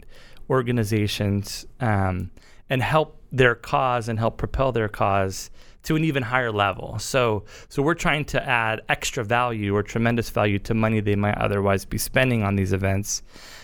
organizations 0.51 1.65
um, 1.81 2.31
and 2.71 2.83
help 2.83 3.21
their 3.31 3.55
cause 3.55 4.09
and 4.09 4.19
help 4.19 4.37
propel 4.39 4.73
their 4.73 4.89
cause 4.89 5.51
to 5.83 5.97
an 5.97 6.05
even 6.05 6.23
higher 6.23 6.53
level. 6.53 6.99
So, 6.99 7.45
so 7.69 7.83
we're 7.83 7.95
trying 7.95 8.25
to 8.27 8.49
add 8.49 8.83
extra 8.89 9.25
value 9.25 9.75
or 9.75 9.83
tremendous 9.83 10.31
value 10.31 10.59
to 10.61 10.75
money 10.75 11.01
they 11.01 11.17
might 11.17 11.39
otherwise 11.39 11.85
be 11.85 11.99
spending 11.99 12.43
on 12.43 12.57
these 12.57 12.73
events, 12.73 13.23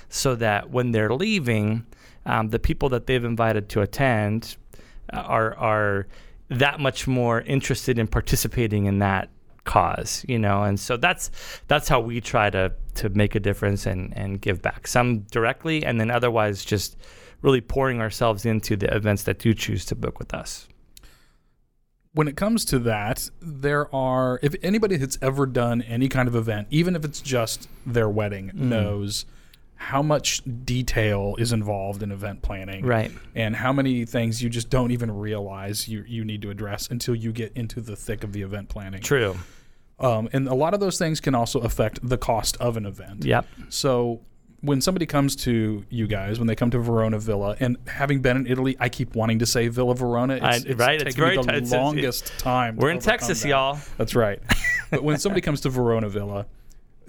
so 0.09 0.35
that 0.37 0.71
when 0.71 0.91
they're 0.91 1.13
leaving, 1.13 1.87
um, 2.27 2.51
the 2.51 2.59
people 2.59 2.89
that 2.91 3.07
they've 3.07 3.25
invited 3.25 3.69
to 3.71 3.83
attend 3.83 4.57
uh, 5.13 5.19
are 5.19 5.57
are 5.57 6.07
that 6.49 6.81
much 6.81 7.07
more 7.07 7.43
interested 7.43 7.99
in 7.99 8.07
participating 8.07 8.87
in 8.87 8.99
that 8.99 9.29
cause 9.65 10.25
you 10.27 10.39
know 10.39 10.63
and 10.63 10.81
so 10.81 10.97
that's 10.97 11.31
that's 11.67 11.89
how 11.89 12.01
we 12.01 12.23
try 12.23 12.49
to 12.49 12.73
to 12.95 13.11
make 13.11 13.35
a 13.35 13.41
difference 13.41 13.85
and 13.85 14.17
and 14.17 14.41
give 14.41 14.63
back 14.63 14.87
some 14.87 15.19
directly 15.31 15.85
and 15.85 16.01
then 16.01 16.11
otherwise 16.11 16.65
just 16.65 16.97
really 17.43 17.61
pouring 17.61 18.01
ourselves 18.01 18.45
into 18.45 18.77
the 18.77 18.95
events 18.95 19.23
that 19.25 19.39
do 19.39 19.55
choose 19.55 19.85
to 19.87 19.95
book 19.95 20.19
with 20.19 20.35
us 20.35 20.69
when 22.15 22.27
it 22.27 22.37
comes 22.37 22.65
to 22.65 22.79
that, 22.81 23.29
there 23.41 23.95
are 23.95 24.41
if 24.43 24.55
anybody 24.63 24.97
that's 24.97 25.19
ever 25.23 25.47
done 25.47 25.83
any 25.83 26.09
kind 26.09 26.27
of 26.27 26.35
event, 26.35 26.67
even 26.71 26.97
if 26.97 27.05
it's 27.05 27.21
just 27.21 27.69
their 27.87 28.09
wedding, 28.09 28.51
Mm. 28.51 28.55
knows 28.55 29.25
how 29.77 30.03
much 30.03 30.43
detail 30.65 31.37
is 31.39 31.53
involved 31.53 32.03
in 32.03 32.11
event 32.11 32.43
planning. 32.43 32.85
right 32.85 33.13
And 33.37 33.55
how 33.55 33.73
many 33.73 34.05
things 34.05 34.43
you 34.43 34.49
just 34.49 34.69
don't 34.71 34.91
even 34.91 35.11
realize 35.13 35.87
you, 35.87 36.03
you 36.09 36.25
need 36.25 36.43
to 36.43 36.51
address 36.51 36.89
until 36.91 37.15
you 37.15 37.31
get 37.31 37.53
into 37.55 37.81
the 37.81 37.95
thick 37.95 38.25
of 38.25 38.33
the 38.33 38.43
event 38.43 38.69
planning. 38.69 39.01
true 39.03 39.37
Um, 40.01 40.29
and 40.33 40.49
a 40.49 40.55
lot 40.55 40.75
of 40.75 40.81
those 40.81 40.99
things 40.99 41.21
can 41.21 41.35
also 41.37 41.61
affect 41.61 42.01
the 42.09 42.19
cost 42.19 42.57
of 42.57 42.77
an 42.77 42.87
event. 42.87 43.25
yep 43.25 43.47
So 43.69 44.23
when 44.61 44.81
somebody 44.81 45.07
comes 45.07 45.37
to 45.37 45.85
you 45.89 46.07
guys, 46.09 46.39
when 46.41 46.49
they 46.49 46.57
come 46.57 46.71
to 46.73 46.79
Verona 46.81 47.19
Villa, 47.19 47.57
and 47.61 47.77
having 47.87 48.21
been 48.21 48.37
in 48.37 48.47
Italy, 48.47 48.77
I 48.81 48.89
keep 48.89 49.15
wanting 49.15 49.39
to 49.39 49.47
say 49.47 49.69
Villa 49.69 49.95
Verona. 49.95 50.35
It's, 50.35 50.45
I- 50.45 50.55
it's 50.71 50.79
right, 50.81 51.01
it's 51.01 51.15
taken 51.15 51.21
me 51.21 51.27
very 51.27 51.37
the 51.37 51.43
t- 51.43 51.49
it's- 51.57 51.69
it's- 51.69 51.73
longest 51.73 52.39
time. 52.39 52.77
we're 52.77 52.91
in 52.91 52.99
texas 52.99 53.43
that. 53.43 53.49
y'all 53.49 53.79
That's 53.97 54.15
right. 54.17 54.41
but 54.91 55.03
when 55.05 55.19
somebody 55.19 55.41
comes 55.43 55.61
to 55.63 55.71
Verona 55.71 56.09
Villa, 56.09 56.47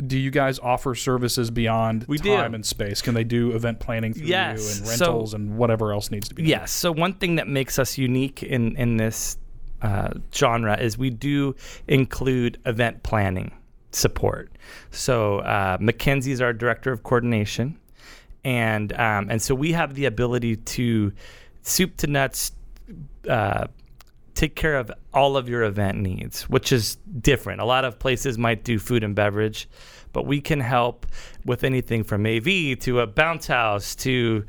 do 0.06 0.18
you 0.18 0.32
guys 0.32 0.60
offer 0.60 0.96
services 0.96 1.52
beyond 1.52 2.06
We 2.08 2.18
do. 2.20 2.36
time 2.36 2.54
and 2.56 2.66
space? 2.66 3.02
Can 3.02 3.16
they 3.16 3.24
do 3.26 3.52
event 3.52 3.80
planning 3.80 4.14
through 4.14 4.28
Yes. 4.28 4.62
you 4.62 4.68
and 4.68 4.88
So- 4.98 5.06
rentals 5.06 5.34
and 5.34 5.58
whatever 5.58 5.92
else 5.92 6.12
needs 6.12 6.30
to 6.30 6.36
be 6.36 6.44
done? 6.44 6.50
Yes. 6.50 6.72
So 6.72 6.92
one 6.92 7.14
thing 7.14 7.36
that 7.36 7.48
makes 7.48 7.78
us 7.80 7.98
unique 7.98 8.44
in 8.44 8.76
in 8.78 8.98
this 8.98 9.38
uh, 9.82 10.10
genre 10.36 10.78
is 10.78 10.98
we 10.98 11.10
do 11.10 11.56
include 11.88 12.60
event 12.66 13.02
planning 13.02 13.52
support. 13.92 14.52
So 14.92 15.40
uh, 15.40 15.78
is 15.80 16.42
our 16.42 16.54
director 16.54 16.92
of 16.92 17.04
coordination, 17.04 17.80
and 18.44 18.94
um, 18.94 19.30
and 19.30 19.42
so 19.42 19.56
we 19.56 19.72
have 19.74 19.96
the 19.96 20.06
ability 20.06 20.58
to 20.58 21.12
soup 21.62 21.98
to 21.98 22.08
nuts. 22.08 22.52
Uh, 23.28 23.68
take 24.36 24.56
care 24.56 24.78
of 24.78 24.90
all 25.14 25.36
of 25.36 25.50
your 25.50 25.64
event 25.64 25.98
needs, 25.98 26.44
which 26.44 26.72
is 26.72 26.96
different. 27.20 27.60
A 27.60 27.66
lot 27.66 27.84
of 27.84 28.00
places 28.00 28.38
might 28.38 28.64
do 28.64 28.80
food 28.80 29.04
and 29.04 29.14
beverage, 29.14 29.68
but 30.14 30.26
we 30.26 30.42
can 30.42 30.60
help 30.60 31.06
with 31.46 31.64
anything 31.64 32.04
from 32.04 32.26
AV 32.26 32.78
to 32.80 33.00
a 33.00 33.08
bounce 33.08 33.48
house 33.48 33.96
to 33.96 34.46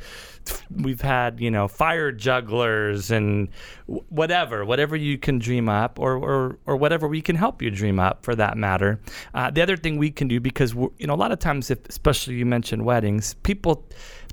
we've 0.71 1.01
had 1.01 1.41
you 1.41 1.51
know 1.51 1.69
fire 1.69 2.11
jugglers 2.13 3.11
and 3.11 3.49
whatever 3.87 4.65
whatever 4.65 4.97
you 4.97 5.19
can 5.19 5.39
dream 5.39 5.69
up 5.69 5.99
or, 5.99 6.17
or 6.17 6.59
or 6.67 6.77
whatever 6.77 7.07
we 7.09 7.21
can 7.21 7.37
help 7.37 7.63
you 7.63 7.71
dream 7.71 7.99
up 7.99 8.25
for 8.25 8.35
that 8.35 8.57
matter. 8.57 9.01
Uh, 9.35 9.51
the 9.51 9.63
other 9.63 9.77
thing 9.77 9.99
we 9.99 10.11
can 10.11 10.29
do 10.29 10.41
because 10.41 10.75
we're, 10.75 10.89
you 10.99 11.07
know 11.07 11.15
a 11.15 11.17
lot 11.17 11.33
of 11.33 11.39
times 11.39 11.71
if 11.71 11.79
especially 11.89 12.35
you 12.35 12.47
mentioned 12.47 12.85
weddings 12.85 13.35
people 13.43 13.87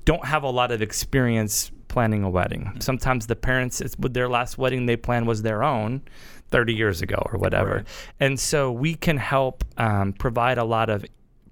don't 0.06 0.26
have 0.26 0.44
a 0.44 0.50
lot 0.50 0.72
of 0.72 0.82
experience 0.82 1.72
planning 1.88 2.24
a 2.24 2.30
wedding. 2.30 2.76
Sometimes 2.80 3.28
the 3.28 3.36
parents 3.36 3.82
it's 3.82 3.98
with 3.98 4.14
their 4.14 4.30
last 4.30 4.58
wedding 4.58 4.86
they 4.86 4.98
planned 4.98 5.28
was 5.28 5.42
their 5.42 5.64
own 5.64 6.02
30 6.50 6.74
years 6.74 7.02
ago 7.02 7.22
or 7.32 7.38
whatever. 7.40 7.76
Right. 7.78 7.86
and 8.20 8.40
so 8.40 8.72
we 8.72 8.96
can 8.96 9.18
help 9.18 9.64
um, 9.78 10.14
provide 10.14 10.58
a 10.58 10.64
lot 10.64 10.90
of 10.90 11.06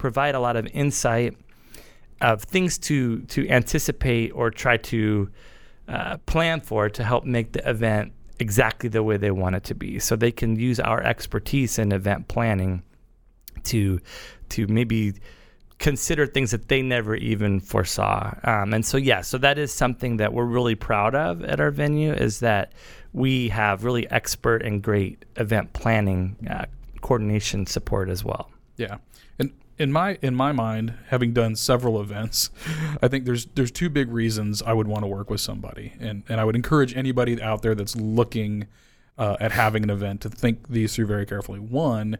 provide 0.06 0.36
a 0.36 0.40
lot 0.40 0.56
of 0.56 0.68
insight 0.68 1.36
of 2.22 2.44
things 2.44 2.78
to 2.78 3.22
to 3.22 3.50
anticipate 3.50 4.30
or 4.36 4.52
try 4.52 4.78
to 4.78 5.28
uh, 5.88 6.18
plan 6.28 6.62
for 6.62 6.90
to 6.90 7.04
help 7.04 7.26
make 7.26 7.54
the 7.54 7.68
event 7.68 8.14
exactly 8.40 8.88
the 8.88 9.02
way 9.02 9.18
they 9.18 9.32
want 9.32 9.56
it 9.56 9.64
to 9.64 9.74
be. 9.74 9.98
So 9.98 10.16
they 10.16 10.32
can 10.32 10.58
use 10.58 10.80
our 10.80 11.02
expertise 11.02 11.80
in 11.80 11.92
event 11.92 12.28
planning 12.28 12.84
to 13.64 14.00
to 14.50 14.68
maybe 14.68 15.16
consider 15.80 16.28
things 16.28 16.52
that 16.52 16.68
they 16.68 16.84
never 16.84 17.16
even 17.16 17.60
foresaw. 17.60 18.32
Um, 18.44 18.76
and 18.76 18.86
so 18.86 18.98
yeah, 18.98 19.22
so 19.22 19.40
that 19.40 19.58
is 19.58 19.74
something 19.74 20.18
that 20.18 20.34
we're 20.34 20.46
really 20.46 20.76
proud 20.76 21.16
of 21.16 21.44
at 21.44 21.60
our 21.60 21.72
venue 21.72 22.14
is 22.14 22.42
that 22.42 22.74
we 23.12 23.50
have 23.50 23.84
really 23.84 24.08
expert 24.12 24.62
and 24.62 24.84
great 24.84 25.26
event 25.38 25.74
planning 25.74 26.36
uh, 26.48 26.66
coordination 27.02 27.66
support 27.66 28.08
as 28.08 28.24
well. 28.24 28.52
Yeah. 28.78 28.98
And 29.40 29.52
in 29.78 29.92
my 29.92 30.18
in 30.22 30.36
my 30.36 30.52
mind, 30.52 30.94
having 31.08 31.34
done 31.34 31.56
several 31.56 32.00
events, 32.00 32.50
I 33.02 33.08
think 33.08 33.26
there's 33.26 33.46
there's 33.56 33.72
two 33.72 33.90
big 33.90 34.12
reasons 34.12 34.62
I 34.62 34.74
would 34.74 34.88
want 34.88 35.04
to 35.04 35.08
work 35.08 35.30
with 35.30 35.42
somebody, 35.42 35.94
and 36.00 36.24
and 36.30 36.40
I 36.40 36.46
would 36.46 36.56
encourage 36.56 36.96
anybody 36.96 37.42
out 37.42 37.62
there 37.62 37.76
that's 37.76 37.96
looking 37.96 38.68
uh, 39.18 39.38
at 39.40 39.52
having 39.52 39.84
an 39.84 39.90
event 39.90 40.22
to 40.22 40.30
think 40.30 40.70
these 40.70 40.96
through 40.96 41.08
very 41.08 41.26
carefully. 41.26 41.60
One 41.60 42.18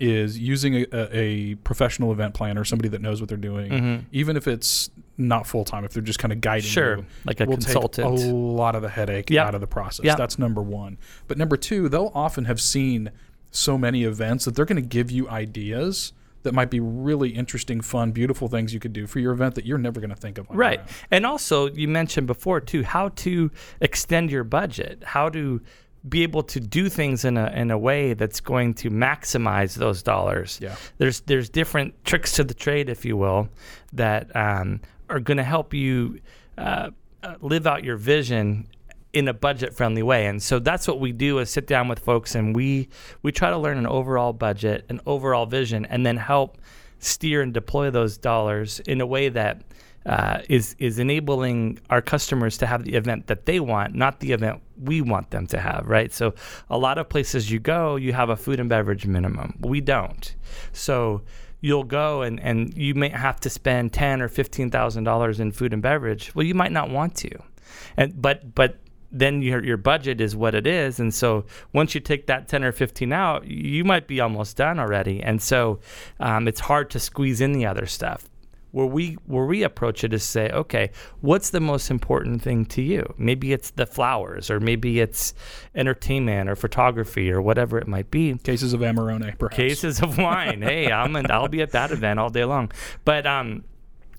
is 0.00 0.36
using 0.38 0.74
a, 0.74 0.86
a, 1.16 1.54
professional 1.56 2.10
event 2.10 2.34
planner, 2.34 2.64
somebody 2.64 2.88
that 2.88 3.00
knows 3.00 3.20
what 3.20 3.28
they're 3.28 3.38
doing, 3.38 4.04
even 4.10 4.36
if 4.36 4.48
it's 4.48 4.90
not 5.16 5.46
full 5.46 5.64
time, 5.64 5.84
if 5.84 5.92
they're 5.92 6.02
just 6.02 6.18
kind 6.18 6.32
of 6.32 6.40
guiding 6.40 6.68
Sure, 6.68 6.96
you, 6.96 7.06
like 7.24 7.40
a 7.40 7.44
will 7.44 7.54
consultant. 7.54 8.18
take 8.18 8.26
a 8.26 8.34
lot 8.34 8.74
of 8.74 8.82
the 8.82 8.88
headache 8.88 9.30
Yep. 9.30 9.46
out 9.46 9.54
of 9.54 9.60
the 9.60 9.68
process. 9.68 10.04
Yep. 10.04 10.18
That's 10.18 10.36
number 10.36 10.60
one. 10.60 10.98
But 11.28 11.38
number 11.38 11.56
two, 11.56 11.88
they'll 11.88 12.10
often 12.12 12.46
have 12.46 12.60
seen 12.60 13.12
so 13.52 13.78
many 13.78 14.02
events 14.02 14.44
that 14.46 14.56
they're 14.56 14.64
going 14.64 14.82
to 14.82 14.88
give 14.88 15.12
you 15.12 15.28
ideas 15.28 16.12
that 16.44 16.54
might 16.54 16.70
be 16.70 16.80
really 16.80 17.30
interesting, 17.30 17.80
fun, 17.80 18.12
beautiful 18.12 18.48
things 18.48 18.72
you 18.72 18.80
could 18.80 18.92
do 18.92 19.06
for 19.06 19.18
your 19.18 19.32
event 19.32 19.56
that 19.56 19.66
you're 19.66 19.78
never 19.78 20.00
going 20.00 20.10
to 20.10 20.16
think 20.16 20.38
of. 20.38 20.46
Right. 20.48 20.80
And 21.10 21.26
also, 21.26 21.68
you 21.70 21.88
mentioned 21.88 22.26
before 22.26 22.60
too 22.60 22.84
how 22.84 23.08
to 23.08 23.50
extend 23.80 24.30
your 24.30 24.44
budget, 24.44 25.02
how 25.04 25.28
to 25.30 25.60
be 26.08 26.22
able 26.22 26.42
to 26.42 26.60
do 26.60 26.88
things 26.88 27.24
in 27.24 27.36
a 27.36 27.50
in 27.52 27.70
a 27.70 27.78
way 27.78 28.12
that's 28.14 28.40
going 28.40 28.74
to 28.74 28.90
maximize 28.90 29.74
those 29.74 30.02
dollars. 30.02 30.58
Yeah. 30.62 30.76
There's 30.98 31.20
there's 31.20 31.48
different 31.48 32.04
tricks 32.04 32.32
to 32.32 32.44
the 32.44 32.54
trade, 32.54 32.88
if 32.88 33.04
you 33.04 33.16
will, 33.16 33.48
that 33.94 34.34
um, 34.36 34.80
are 35.08 35.20
going 35.20 35.38
to 35.38 35.44
help 35.44 35.72
you 35.72 36.20
uh, 36.58 36.90
uh, 37.22 37.34
live 37.40 37.66
out 37.66 37.84
your 37.84 37.96
vision 37.96 38.68
in 39.14 39.28
a 39.28 39.32
budget 39.32 39.74
friendly 39.74 40.02
way. 40.02 40.26
And 40.26 40.42
so 40.42 40.58
that's 40.58 40.88
what 40.88 41.00
we 41.00 41.12
do 41.12 41.38
is 41.38 41.48
sit 41.48 41.66
down 41.66 41.88
with 41.88 42.00
folks 42.00 42.34
and 42.34 42.54
we 42.54 42.88
we 43.22 43.32
try 43.32 43.50
to 43.50 43.58
learn 43.58 43.78
an 43.78 43.86
overall 43.86 44.32
budget, 44.32 44.84
an 44.88 45.00
overall 45.06 45.46
vision, 45.46 45.86
and 45.86 46.04
then 46.04 46.16
help 46.16 46.58
steer 46.98 47.42
and 47.42 47.54
deploy 47.54 47.90
those 47.90 48.18
dollars 48.18 48.80
in 48.80 49.00
a 49.00 49.06
way 49.06 49.28
that 49.28 49.62
uh, 50.06 50.40
is 50.48 50.74
is 50.78 50.98
enabling 50.98 51.78
our 51.88 52.02
customers 52.02 52.58
to 52.58 52.66
have 52.66 52.84
the 52.84 52.94
event 52.94 53.26
that 53.28 53.46
they 53.46 53.60
want, 53.60 53.94
not 53.94 54.20
the 54.20 54.32
event 54.32 54.60
we 54.82 55.00
want 55.00 55.30
them 55.30 55.46
to 55.46 55.58
have, 55.58 55.86
right? 55.86 56.12
So 56.12 56.34
a 56.68 56.76
lot 56.76 56.98
of 56.98 57.08
places 57.08 57.50
you 57.50 57.60
go, 57.60 57.96
you 57.96 58.12
have 58.12 58.28
a 58.28 58.36
food 58.36 58.60
and 58.60 58.68
beverage 58.68 59.06
minimum. 59.06 59.54
We 59.60 59.80
don't. 59.80 60.34
So 60.72 61.22
you'll 61.60 61.84
go 61.84 62.22
and, 62.22 62.38
and 62.40 62.76
you 62.76 62.94
may 62.94 63.08
have 63.08 63.40
to 63.40 63.48
spend 63.48 63.92
ten 63.92 64.20
or 64.20 64.28
fifteen 64.28 64.70
thousand 64.70 65.04
dollars 65.04 65.40
in 65.40 65.52
food 65.52 65.72
and 65.72 65.80
beverage. 65.80 66.34
Well, 66.34 66.44
you 66.44 66.54
might 66.54 66.72
not 66.72 66.90
want 66.90 67.14
to, 67.16 67.30
and 67.96 68.20
but 68.20 68.54
but 68.54 68.76
then 69.14 69.40
your 69.42 69.64
your 69.64 69.76
budget 69.76 70.20
is 70.20 70.36
what 70.36 70.54
it 70.54 70.66
is, 70.66 71.00
and 71.00 71.14
so 71.14 71.44
once 71.72 71.94
you 71.94 72.00
take 72.00 72.26
that 72.26 72.48
ten 72.48 72.64
or 72.64 72.72
fifteen 72.72 73.12
out, 73.12 73.46
you 73.46 73.84
might 73.84 74.06
be 74.06 74.20
almost 74.20 74.56
done 74.56 74.78
already, 74.78 75.22
and 75.22 75.40
so 75.40 75.80
um, 76.20 76.48
it's 76.48 76.60
hard 76.60 76.90
to 76.90 77.00
squeeze 77.00 77.40
in 77.40 77.52
the 77.52 77.64
other 77.64 77.86
stuff 77.86 78.28
where 78.74 78.86
we 78.86 79.12
where 79.26 79.46
we 79.46 79.62
approach 79.62 80.02
it 80.02 80.12
is 80.12 80.24
say, 80.24 80.50
okay, 80.50 80.90
what's 81.20 81.50
the 81.50 81.60
most 81.60 81.92
important 81.92 82.42
thing 82.42 82.66
to 82.66 82.82
you? 82.82 83.14
Maybe 83.16 83.52
it's 83.52 83.70
the 83.70 83.86
flowers, 83.86 84.50
or 84.50 84.58
maybe 84.58 84.98
it's 84.98 85.32
entertainment 85.76 86.50
or 86.50 86.56
photography 86.56 87.30
or 87.30 87.40
whatever 87.40 87.78
it 87.78 87.86
might 87.86 88.10
be. 88.10 88.34
Cases 88.38 88.72
of 88.72 88.80
Amarone, 88.80 89.38
perhaps. 89.38 89.56
Cases 89.56 90.02
of 90.02 90.18
wine. 90.18 90.60
hey, 90.62 90.90
I'm 90.90 91.14
an, 91.14 91.30
I'll 91.30 91.46
be 91.46 91.62
at 91.62 91.70
that 91.70 91.92
event 91.92 92.18
all 92.18 92.30
day 92.30 92.44
long. 92.44 92.72
But 93.04 93.28
um, 93.28 93.62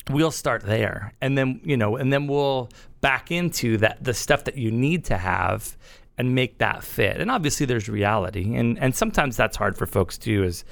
we'll 0.10 0.32
start 0.32 0.64
there, 0.64 1.14
and 1.20 1.38
then 1.38 1.60
you 1.66 1.76
know, 1.76 1.98
and 1.98 2.14
then 2.14 2.26
we'll 2.26 2.70
back 3.06 3.32
into 3.32 3.78
that 3.78 4.04
the 4.04 4.16
stuff 4.16 4.46
that 4.46 4.58
you 4.58 4.72
need 4.72 5.06
to 5.06 5.16
have 5.16 5.78
and 6.18 6.34
make 6.34 6.58
that 6.58 6.84
fit. 6.84 7.22
And 7.22 7.30
obviously, 7.30 7.68
there's 7.68 7.88
reality, 7.88 8.56
and 8.56 8.80
and 8.80 8.96
sometimes 8.96 9.38
that's 9.38 9.56
hard 9.56 9.78
for 9.78 9.86
folks 9.86 10.18
too. 10.18 10.44
Is 10.44 10.66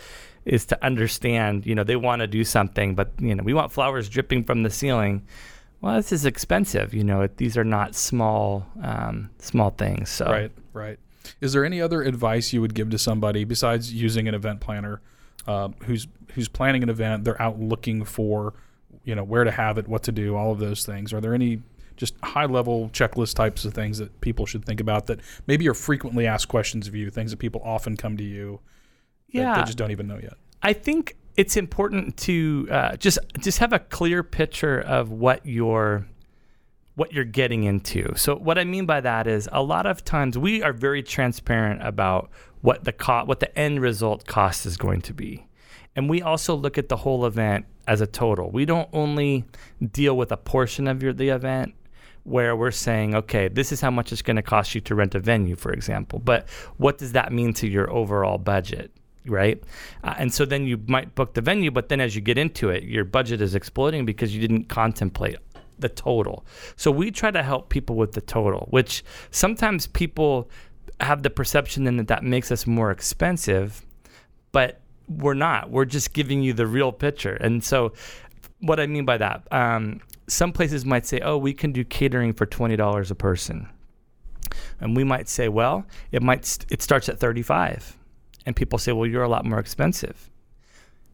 is 0.43 0.65
to 0.65 0.83
understand, 0.83 1.67
you 1.67 1.75
know, 1.75 1.83
they 1.83 1.95
want 1.95 2.21
to 2.21 2.27
do 2.27 2.43
something, 2.43 2.95
but 2.95 3.11
you 3.19 3.35
know, 3.35 3.43
we 3.43 3.53
want 3.53 3.71
flowers 3.71 4.09
dripping 4.09 4.43
from 4.45 4.63
the 4.63 4.71
ceiling. 4.71 5.21
Well, 5.79 5.93
this 5.93 6.11
is 6.11 6.25
expensive. 6.25 6.91
You 6.95 7.03
know, 7.03 7.27
these 7.37 7.55
are 7.55 7.63
not 7.63 7.93
small, 7.93 8.65
um, 8.81 9.29
small 9.37 9.69
things. 9.69 10.09
So 10.09 10.25
right, 10.25 10.51
right. 10.73 10.97
Is 11.39 11.53
there 11.53 11.63
any 11.63 11.81
other 11.81 12.01
advice 12.01 12.51
you 12.51 12.61
would 12.61 12.73
give 12.73 12.89
to 12.89 12.97
somebody 12.97 13.43
besides 13.43 13.93
using 13.93 14.27
an 14.27 14.33
event 14.33 14.59
planner, 14.59 15.01
uh, 15.45 15.69
who's 15.83 16.07
who's 16.33 16.47
planning 16.47 16.81
an 16.81 16.89
event? 16.89 17.25
They're 17.25 17.39
out 17.39 17.59
looking 17.59 18.03
for, 18.05 18.55
you 19.03 19.13
know, 19.13 19.23
where 19.23 19.43
to 19.43 19.51
have 19.51 19.77
it, 19.77 19.87
what 19.87 20.01
to 20.03 20.11
do, 20.11 20.35
all 20.35 20.51
of 20.51 20.57
those 20.57 20.83
things. 20.83 21.13
Are 21.13 21.21
there 21.21 21.35
any 21.35 21.61
just 21.97 22.15
high 22.23 22.45
level 22.45 22.89
checklist 22.89 23.35
types 23.35 23.65
of 23.65 23.73
things 23.73 23.97
that 23.97 24.19
people 24.21 24.45
should 24.45 24.65
think 24.65 24.79
about 24.79 25.07
that 25.07 25.19
maybe 25.47 25.67
are 25.67 25.73
frequently 25.73 26.27
asked 26.27 26.47
questions 26.47 26.87
of 26.87 26.95
you, 26.95 27.09
things 27.09 27.31
that 27.31 27.37
people 27.37 27.61
often 27.63 27.97
come 27.97 28.17
to 28.17 28.23
you 28.23 28.59
yeah. 29.33 29.55
they 29.55 29.63
just 29.63 29.77
don't 29.77 29.91
even 29.91 30.07
know 30.07 30.19
yet. 30.21 30.33
I 30.61 30.73
think 30.73 31.17
it's 31.35 31.57
important 31.57 32.15
to 32.17 32.67
uh, 32.71 32.95
just 32.95 33.19
just 33.39 33.57
have 33.59 33.73
a 33.73 33.79
clear 33.79 34.23
picture 34.23 34.79
of 34.79 35.11
what 35.11 35.45
you're 35.45 36.07
what 36.95 37.11
you're 37.11 37.25
getting 37.25 37.63
into. 37.63 38.13
So 38.15 38.35
what 38.35 38.59
I 38.59 38.63
mean 38.63 38.85
by 38.85 39.01
that 39.01 39.25
is 39.25 39.49
a 39.51 39.63
lot 39.63 39.87
of 39.87 40.05
times 40.05 40.37
we 40.37 40.61
are 40.61 40.73
very 40.73 41.01
transparent 41.01 41.81
about 41.85 42.29
what 42.61 42.83
the 42.83 42.93
co- 42.93 43.25
what 43.25 43.39
the 43.39 43.57
end 43.57 43.81
result 43.81 44.25
cost 44.27 44.65
is 44.65 44.77
going 44.77 45.01
to 45.01 45.13
be. 45.13 45.47
And 45.95 46.09
we 46.09 46.21
also 46.21 46.55
look 46.55 46.77
at 46.77 46.89
the 46.89 46.97
whole 46.97 47.25
event 47.25 47.65
as 47.87 48.01
a 48.01 48.07
total. 48.07 48.49
We 48.49 48.65
don't 48.65 48.89
only 48.93 49.45
deal 49.91 50.15
with 50.15 50.31
a 50.31 50.37
portion 50.37 50.87
of 50.87 51.03
your 51.03 51.13
the 51.13 51.29
event 51.29 51.73
where 52.23 52.55
we're 52.55 52.71
saying, 52.71 53.15
okay, 53.15 53.47
this 53.47 53.71
is 53.71 53.81
how 53.81 53.91
much 53.91 54.11
it's 54.11 54.21
going 54.21 54.37
to 54.37 54.41
cost 54.41 54.73
you 54.73 54.81
to 54.81 54.95
rent 54.95 55.13
a 55.15 55.19
venue, 55.19 55.55
for 55.55 55.71
example. 55.71 56.19
But 56.19 56.47
what 56.77 56.97
does 56.97 57.11
that 57.11 57.33
mean 57.33 57.53
to 57.55 57.67
your 57.67 57.91
overall 57.91 58.37
budget? 58.37 58.91
right? 59.25 59.63
Uh, 60.03 60.15
and 60.17 60.33
so 60.33 60.45
then 60.45 60.65
you 60.65 60.77
might 60.87 61.15
book 61.15 61.33
the 61.33 61.41
venue, 61.41 61.71
but 61.71 61.89
then 61.89 62.01
as 62.01 62.15
you 62.15 62.21
get 62.21 62.37
into 62.37 62.69
it, 62.69 62.83
your 62.83 63.05
budget 63.05 63.41
is 63.41 63.55
exploding 63.55 64.05
because 64.05 64.35
you 64.35 64.41
didn't 64.41 64.65
contemplate 64.65 65.37
the 65.79 65.89
total. 65.89 66.45
So 66.75 66.91
we 66.91 67.11
try 67.11 67.31
to 67.31 67.43
help 67.43 67.69
people 67.69 67.95
with 67.95 68.13
the 68.13 68.21
total, 68.21 68.67
which 68.69 69.03
sometimes 69.31 69.87
people 69.87 70.49
have 70.99 71.23
the 71.23 71.29
perception 71.29 71.85
then 71.85 71.97
that 71.97 72.07
that 72.07 72.23
makes 72.23 72.51
us 72.51 72.67
more 72.67 72.91
expensive, 72.91 73.85
but 74.51 74.81
we're 75.07 75.33
not. 75.33 75.69
We're 75.69 75.85
just 75.85 76.13
giving 76.13 76.41
you 76.41 76.53
the 76.53 76.67
real 76.67 76.91
picture. 76.91 77.33
And 77.33 77.63
so 77.63 77.93
what 78.59 78.79
I 78.79 78.87
mean 78.87 79.05
by 79.05 79.17
that, 79.17 79.47
um, 79.51 80.01
some 80.27 80.51
places 80.51 80.85
might 80.85 81.05
say, 81.05 81.19
oh, 81.21 81.37
we 81.37 81.53
can 81.53 81.71
do 81.71 81.83
catering 81.83 82.33
for 82.33 82.45
$20 82.45 83.11
a 83.11 83.15
person. 83.15 83.67
And 84.79 84.95
we 84.95 85.03
might 85.03 85.27
say, 85.29 85.49
well, 85.49 85.85
it 86.11 86.21
might 86.21 86.45
st- 86.45 86.71
it 86.71 86.81
starts 86.81 87.09
at 87.09 87.19
35 87.19 87.97
and 88.45 88.55
people 88.55 88.77
say, 88.79 88.91
well, 88.91 89.07
you're 89.07 89.23
a 89.23 89.29
lot 89.29 89.45
more 89.45 89.59
expensive. 89.59 90.29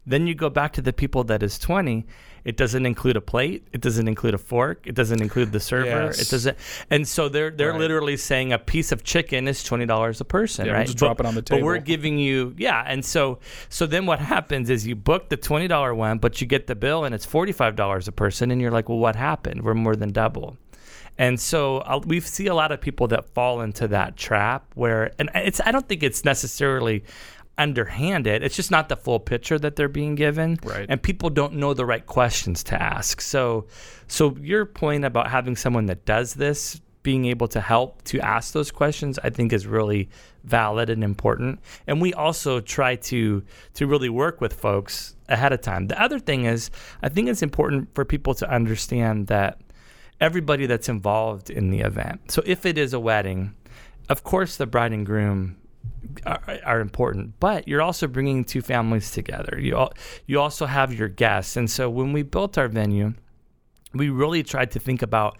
Then 0.06 0.28
you 0.28 0.34
go 0.34 0.50
back 0.50 0.74
to 0.74 0.82
the 0.82 0.94
people 0.94 1.24
that 1.26 1.44
is 1.44 1.60
20. 1.60 2.06
It 2.44 2.58
doesn't 2.58 2.86
include 2.86 3.18
a 3.18 3.22
plate. 3.22 3.68
It 3.74 3.82
doesn't 3.82 4.08
include 4.08 4.34
a 4.34 4.38
fork. 4.38 4.86
It 4.86 4.96
doesn't 4.96 5.22
include 5.22 5.52
the 5.52 5.60
server. 5.60 5.86
Yes. 5.86 6.22
It 6.22 6.30
doesn't. 6.30 6.58
And 6.90 7.08
so 7.08 7.30
they're 7.30 7.52
they're 7.52 7.72
right. 7.72 7.80
literally 7.80 8.18
saying 8.18 8.54
a 8.54 8.60
piece 8.60 8.92
of 8.92 9.04
chicken 9.04 9.48
is 9.48 9.64
twenty 9.64 9.86
dollars 9.86 10.22
a 10.22 10.26
person, 10.26 10.66
yeah, 10.66 10.74
right? 10.74 10.78
We'll 10.80 10.86
just 10.86 11.00
but, 11.00 11.06
drop 11.06 11.20
it 11.20 11.26
on 11.26 11.36
the 11.36 11.42
table. 11.42 11.62
But 11.62 11.66
we're 11.66 11.80
giving 11.80 12.18
you 12.18 12.56
yeah. 12.58 12.84
And 12.86 13.04
so 13.04 13.40
so 13.70 13.86
then 13.86 14.06
what 14.06 14.20
happens 14.20 14.70
is 14.70 14.88
you 14.88 14.96
book 14.96 15.30
the 15.30 15.38
twenty 15.38 15.68
dollar 15.68 15.94
one, 15.94 16.18
but 16.18 16.42
you 16.42 16.48
get 16.48 16.68
the 16.68 16.76
bill 16.76 17.04
and 17.06 17.14
it's 17.14 17.26
forty 17.26 17.52
five 17.52 17.76
dollars 17.76 18.08
a 18.08 18.12
person, 18.12 18.52
and 18.52 18.62
you're 18.62 18.72
like, 18.72 18.90
well, 18.90 19.00
what 19.00 19.16
happened? 19.16 19.64
We're 19.64 19.74
more 19.74 19.96
than 19.96 20.12
double. 20.12 20.58
And 21.18 21.38
so 21.38 21.80
uh, 21.80 22.00
we 22.06 22.22
see 22.22 22.48
a 22.48 22.56
lot 22.56 22.72
of 22.72 22.80
people 22.80 23.10
that 23.10 23.28
fall 23.34 23.60
into 23.60 23.90
that 23.90 24.16
trap 24.16 24.72
where, 24.76 25.12
and 25.20 25.30
it's 25.36 25.60
I 25.66 25.74
don't 25.74 25.86
think 25.86 26.02
it's 26.02 26.24
necessarily 26.24 27.04
underhanded. 27.60 28.44
It's 28.44 28.56
just 28.56 28.72
not 28.72 28.90
the 28.90 28.96
full 28.96 29.20
picture 29.20 29.60
that 29.60 29.76
they're 29.76 29.88
being 29.88 30.16
given, 30.16 30.58
right. 30.64 30.86
and 30.90 31.02
people 31.02 31.30
don't 31.30 31.54
know 31.54 31.74
the 31.74 31.86
right 31.86 32.06
questions 32.06 32.64
to 32.66 32.82
ask. 32.82 33.22
So, 33.22 33.68
so 34.08 34.36
your 34.42 34.66
point 34.66 35.06
about 35.06 35.30
having 35.30 35.56
someone 35.56 35.86
that 35.88 36.06
does 36.06 36.34
this, 36.34 36.82
being 37.04 37.26
able 37.26 37.48
to 37.48 37.62
help 37.62 38.04
to 38.04 38.20
ask 38.20 38.54
those 38.54 38.72
questions, 38.72 39.20
I 39.24 39.30
think 39.30 39.54
is 39.54 39.66
really 39.66 40.10
valid 40.44 40.90
and 40.90 41.04
important. 41.04 41.60
And 41.88 42.02
we 42.02 42.14
also 42.14 42.60
try 42.60 42.96
to 42.96 43.44
to 43.76 43.88
really 43.88 44.10
work 44.10 44.42
with 44.42 44.54
folks 44.54 45.16
ahead 45.28 45.54
of 45.54 45.62
time. 45.62 45.88
The 45.88 46.02
other 46.02 46.20
thing 46.20 46.46
is, 46.46 46.72
I 47.02 47.10
think 47.10 47.30
it's 47.30 47.42
important 47.42 47.94
for 47.94 48.04
people 48.06 48.34
to 48.36 48.50
understand 48.50 49.28
that 49.28 49.60
everybody 50.20 50.66
that's 50.66 50.90
involved 50.90 51.50
in 51.50 51.70
the 51.70 51.80
event. 51.80 52.32
So 52.32 52.42
if 52.46 52.66
it 52.66 52.78
is 52.78 52.94
a 52.94 53.00
wedding, 53.00 53.54
of 54.10 54.24
course 54.24 54.58
the 54.58 54.66
bride 54.66 54.92
and 54.92 55.06
groom 55.06 55.56
are, 56.26 56.42
are, 56.66 56.80
important, 56.80 57.40
but 57.40 57.68
you're 57.68 57.82
also 57.82 58.08
bringing 58.08 58.44
two 58.44 58.62
families 58.62 59.12
together. 59.12 59.58
You 59.60 59.78
all, 59.78 59.94
you 60.26 60.40
also 60.40 60.66
have 60.66 60.94
your 60.94 61.08
guests, 61.08 61.58
and 61.58 61.70
so 61.70 61.90
when 61.90 62.14
we 62.14 62.24
built 62.24 62.58
our 62.58 62.68
venue, 62.68 63.14
we 63.94 64.10
really 64.10 64.44
tried 64.44 64.72
to 64.72 64.80
think 64.80 65.02
about 65.02 65.38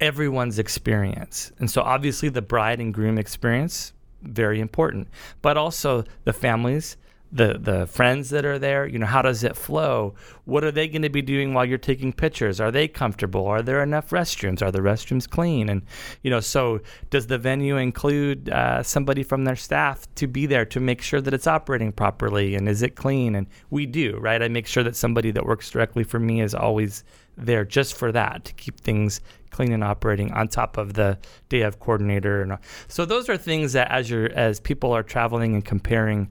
everyone's 0.00 0.58
experience. 0.58 1.52
And 1.58 1.70
so 1.70 1.82
obviously 1.82 2.28
the 2.28 2.42
bride 2.42 2.80
and 2.80 2.92
groom 2.92 3.18
experience 3.18 3.92
very 4.22 4.60
important, 4.60 5.08
but 5.42 5.56
also 5.56 6.04
the 6.24 6.32
families 6.32 6.96
the 7.32 7.58
the 7.58 7.86
friends 7.86 8.28
that 8.28 8.44
are 8.44 8.58
there 8.58 8.86
you 8.86 8.98
know 8.98 9.06
how 9.06 9.22
does 9.22 9.42
it 9.42 9.56
flow? 9.56 10.14
What 10.44 10.64
are 10.64 10.70
they 10.70 10.86
going 10.86 11.02
to 11.02 11.08
be 11.08 11.22
doing 11.22 11.54
while 11.54 11.64
you're 11.64 11.78
taking 11.78 12.12
pictures? 12.12 12.60
Are 12.60 12.70
they 12.70 12.86
comfortable? 12.86 13.46
Are 13.46 13.62
there 13.62 13.82
enough 13.82 14.10
restrooms? 14.10 14.60
Are 14.60 14.70
the 14.70 14.80
restrooms 14.80 15.28
clean? 15.28 15.68
And 15.68 15.82
you 16.22 16.30
know 16.30 16.40
so 16.40 16.80
does 17.10 17.26
the 17.28 17.38
venue 17.38 17.76
include 17.78 18.50
uh, 18.50 18.82
somebody 18.82 19.22
from 19.22 19.44
their 19.44 19.56
staff 19.56 20.06
to 20.16 20.26
be 20.26 20.44
there 20.46 20.66
to 20.66 20.80
make 20.80 21.00
sure 21.00 21.22
that 21.22 21.32
it's 21.32 21.46
operating 21.46 21.90
properly? 21.92 22.54
And 22.54 22.68
is 22.68 22.82
it 22.82 22.96
clean? 22.96 23.34
And 23.34 23.46
we 23.70 23.86
do 23.86 24.18
right? 24.18 24.42
I 24.42 24.48
make 24.48 24.66
sure 24.66 24.82
that 24.82 24.96
somebody 24.96 25.30
that 25.30 25.46
works 25.46 25.70
directly 25.70 26.04
for 26.04 26.20
me 26.20 26.42
is 26.42 26.54
always 26.54 27.02
there 27.38 27.64
just 27.64 27.94
for 27.94 28.12
that 28.12 28.44
to 28.44 28.52
keep 28.54 28.78
things 28.80 29.22
clean 29.50 29.72
and 29.72 29.82
operating 29.82 30.30
on 30.32 30.48
top 30.48 30.76
of 30.76 30.94
the 30.94 31.18
day 31.48 31.62
of 31.62 31.80
coordinator 31.80 32.42
and 32.42 32.58
so 32.88 33.04
those 33.04 33.28
are 33.28 33.36
things 33.36 33.72
that 33.72 33.90
as 33.90 34.10
you're 34.10 34.30
as 34.32 34.60
people 34.60 34.92
are 34.92 35.02
traveling 35.02 35.54
and 35.54 35.64
comparing 35.64 36.28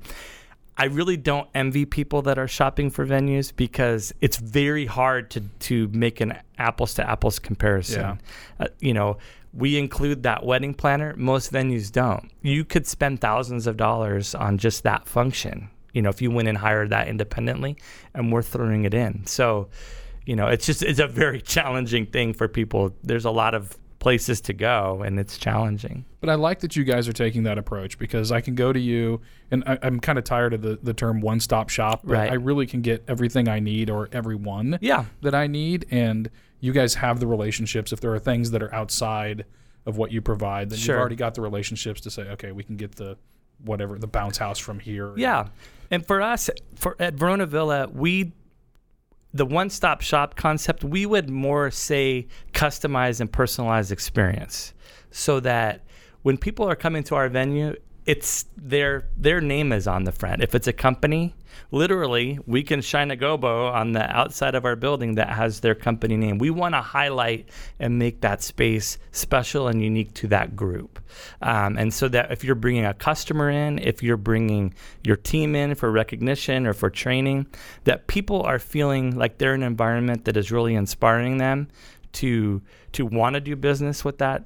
I 0.81 0.85
really 0.85 1.15
don't 1.15 1.47
envy 1.53 1.85
people 1.85 2.23
that 2.23 2.39
are 2.39 2.47
shopping 2.47 2.89
for 2.89 3.05
venues 3.05 3.55
because 3.55 4.11
it's 4.19 4.37
very 4.37 4.87
hard 4.87 5.29
to 5.29 5.41
to 5.41 5.87
make 5.89 6.21
an 6.21 6.39
apples 6.57 6.95
to 6.95 7.07
apples 7.07 7.37
comparison. 7.37 8.01
Yeah. 8.01 8.15
Uh, 8.59 8.67
you 8.79 8.95
know, 8.95 9.19
we 9.53 9.77
include 9.77 10.23
that 10.23 10.43
wedding 10.43 10.73
planner. 10.73 11.13
Most 11.15 11.53
venues 11.53 11.91
don't. 11.91 12.31
You 12.41 12.65
could 12.65 12.87
spend 12.87 13.21
thousands 13.21 13.67
of 13.67 13.77
dollars 13.77 14.33
on 14.33 14.57
just 14.57 14.81
that 14.81 15.07
function. 15.07 15.69
You 15.93 16.01
know, 16.01 16.09
if 16.09 16.19
you 16.19 16.31
went 16.31 16.47
and 16.47 16.57
hired 16.57 16.89
that 16.89 17.07
independently, 17.07 17.77
and 18.15 18.31
we're 18.31 18.41
throwing 18.41 18.85
it 18.85 18.95
in. 18.95 19.27
So, 19.27 19.67
you 20.25 20.35
know, 20.35 20.47
it's 20.47 20.65
just 20.65 20.81
it's 20.81 20.99
a 20.99 21.05
very 21.05 21.41
challenging 21.53 22.07
thing 22.07 22.33
for 22.33 22.47
people. 22.47 22.95
There's 23.03 23.25
a 23.25 23.29
lot 23.31 23.53
of 23.53 23.77
places 24.01 24.41
to 24.41 24.51
go 24.51 25.03
and 25.05 25.17
it's 25.19 25.37
challenging. 25.37 26.03
But 26.19 26.29
I 26.29 26.35
like 26.35 26.59
that 26.59 26.75
you 26.75 26.83
guys 26.83 27.07
are 27.07 27.13
taking 27.13 27.43
that 27.43 27.57
approach 27.57 27.97
because 27.97 28.31
I 28.31 28.41
can 28.41 28.55
go 28.55 28.73
to 28.73 28.79
you 28.79 29.21
and 29.51 29.63
I, 29.65 29.77
am 29.83 29.99
kind 29.99 30.17
of 30.17 30.25
tired 30.25 30.53
of 30.53 30.63
the, 30.63 30.79
the 30.81 30.93
term 30.93 31.21
one 31.21 31.39
stop 31.39 31.69
shop, 31.69 32.01
but 32.03 32.13
right. 32.13 32.31
I 32.31 32.33
really 32.33 32.65
can 32.65 32.81
get 32.81 33.05
everything 33.07 33.47
I 33.47 33.59
need 33.59 33.89
or 33.89 34.09
everyone 34.11 34.79
yeah. 34.81 35.05
that 35.21 35.35
I 35.35 35.47
need. 35.47 35.85
And 35.91 36.29
you 36.59 36.73
guys 36.73 36.95
have 36.95 37.19
the 37.19 37.27
relationships. 37.27 37.93
If 37.93 38.01
there 38.01 38.13
are 38.13 38.19
things 38.19 38.51
that 38.51 38.63
are 38.63 38.73
outside 38.73 39.45
of 39.85 39.97
what 39.97 40.11
you 40.11 40.21
provide, 40.21 40.71
then 40.71 40.79
Sure. 40.79 40.95
you've 40.95 40.99
already 40.99 41.15
got 41.15 41.35
the 41.35 41.41
relationships 41.41 42.01
to 42.01 42.09
say, 42.09 42.23
okay, 42.23 42.51
we 42.51 42.63
can 42.63 42.75
get 42.75 42.95
the 42.95 43.17
whatever 43.63 43.99
the 43.99 44.07
bounce 44.07 44.37
house 44.37 44.57
from 44.57 44.79
here. 44.79 45.13
Yeah. 45.15 45.49
And 45.91 46.05
for 46.05 46.21
us, 46.21 46.49
for 46.75 46.95
at 46.99 47.13
Verona 47.13 47.45
Villa, 47.45 47.87
we 47.87 48.33
the 49.33 49.45
one-stop 49.45 50.01
shop 50.01 50.35
concept, 50.35 50.83
we 50.83 51.05
would 51.05 51.29
more 51.29 51.71
say 51.71 52.27
customize 52.53 53.21
and 53.21 53.31
personalized 53.31 53.91
experience, 53.91 54.73
so 55.09 55.39
that 55.39 55.81
when 56.21 56.37
people 56.37 56.67
are 56.69 56.75
coming 56.75 57.03
to 57.03 57.15
our 57.15 57.29
venue, 57.29 57.75
it's 58.05 58.45
their 58.57 59.07
their 59.15 59.41
name 59.41 59.71
is 59.71 59.87
on 59.87 60.05
the 60.05 60.11
front. 60.11 60.41
If 60.41 60.55
it's 60.55 60.67
a 60.67 60.73
company, 60.73 61.35
literally, 61.69 62.39
we 62.47 62.63
can 62.63 62.81
shine 62.81 63.11
a 63.11 63.15
gobo 63.15 63.71
on 63.71 63.91
the 63.91 64.03
outside 64.09 64.55
of 64.55 64.65
our 64.65 64.75
building 64.75 65.15
that 65.15 65.29
has 65.29 65.59
their 65.59 65.75
company 65.75 66.17
name. 66.17 66.37
We 66.39 66.49
want 66.49 66.73
to 66.73 66.81
highlight 66.81 67.49
and 67.79 67.99
make 67.99 68.21
that 68.21 68.41
space 68.41 68.97
special 69.11 69.67
and 69.67 69.81
unique 69.83 70.13
to 70.15 70.27
that 70.29 70.55
group. 70.55 70.99
Um, 71.41 71.77
and 71.77 71.93
so 71.93 72.07
that 72.09 72.31
if 72.31 72.43
you're 72.43 72.55
bringing 72.55 72.85
a 72.85 72.93
customer 72.93 73.49
in, 73.49 73.77
if 73.79 74.01
you're 74.01 74.17
bringing 74.17 74.73
your 75.03 75.17
team 75.17 75.55
in 75.55 75.75
for 75.75 75.91
recognition 75.91 76.65
or 76.65 76.73
for 76.73 76.89
training, 76.89 77.45
that 77.83 78.07
people 78.07 78.41
are 78.41 78.59
feeling 78.59 79.15
like 79.15 79.37
they're 79.37 79.53
in 79.53 79.61
an 79.61 79.67
environment 79.67 80.25
that 80.25 80.37
is 80.37 80.51
really 80.51 80.75
inspiring 80.75 81.37
them 81.37 81.67
to 82.13 82.61
to 82.91 83.05
want 83.05 83.35
to 83.35 83.39
do 83.39 83.55
business 83.55 84.03
with 84.03 84.17
that 84.17 84.43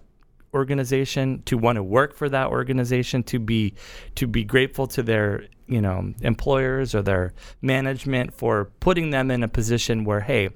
organization 0.56 1.44
to 1.46 1.58
want 1.58 1.76
to 1.76 1.84
work 1.84 2.15
for 2.15 2.30
that 2.30 2.48
organization 2.48 3.22
to 3.24 3.38
be 3.38 3.74
to 4.15 4.26
be 4.26 4.44
grateful 4.44 4.88
to 4.88 5.04
their 5.04 5.44
you 5.68 5.82
know 5.82 6.13
employers 6.22 6.96
or 6.96 7.02
their 7.02 7.34
management 7.62 8.34
for 8.34 8.65
putting 8.80 9.10
them 9.12 9.30
in 9.30 9.44
a 9.44 9.48
position 9.48 10.06
where 10.06 10.22
hey 10.22 10.50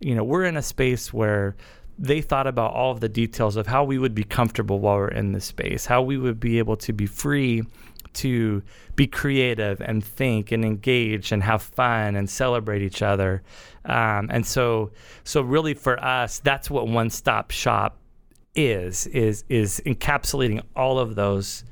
you 0.00 0.14
know 0.14 0.24
we're 0.24 0.44
in 0.44 0.56
a 0.56 0.62
space 0.62 1.12
where 1.12 1.56
they 1.98 2.20
thought 2.20 2.46
about 2.46 2.72
all 2.74 2.92
of 2.92 3.00
the 3.00 3.08
details 3.08 3.56
of 3.56 3.66
how 3.66 3.82
we 3.82 3.98
would 3.98 4.14
be 4.14 4.24
comfortable 4.24 4.80
while 4.80 4.96
we're 4.96 5.08
in 5.08 5.32
this 5.32 5.46
space 5.46 5.86
how 5.86 6.02
we 6.02 6.18
would 6.18 6.40
be 6.40 6.58
able 6.58 6.76
to 6.76 6.92
be 6.92 7.06
free 7.06 7.62
to 8.16 8.62
be 8.96 9.06
creative 9.06 9.80
and 9.80 10.02
think 10.02 10.50
and 10.50 10.64
engage 10.64 11.32
and 11.32 11.42
have 11.42 11.62
fun 11.62 12.16
and 12.16 12.30
celebrate 12.30 12.80
each 12.80 13.02
other. 13.02 13.42
Um, 13.84 14.28
and 14.32 14.44
so 14.46 14.90
so 15.22 15.42
really 15.42 15.74
for 15.74 16.02
us 16.02 16.40
that's 16.40 16.70
what 16.70 16.88
one 16.88 17.10
stop 17.10 17.50
shop 17.50 17.98
is 18.56 19.06
is 19.08 19.44
is 19.48 19.80
encapsulating 19.86 20.62
all 20.74 20.98
of 20.98 21.14
those 21.14 21.64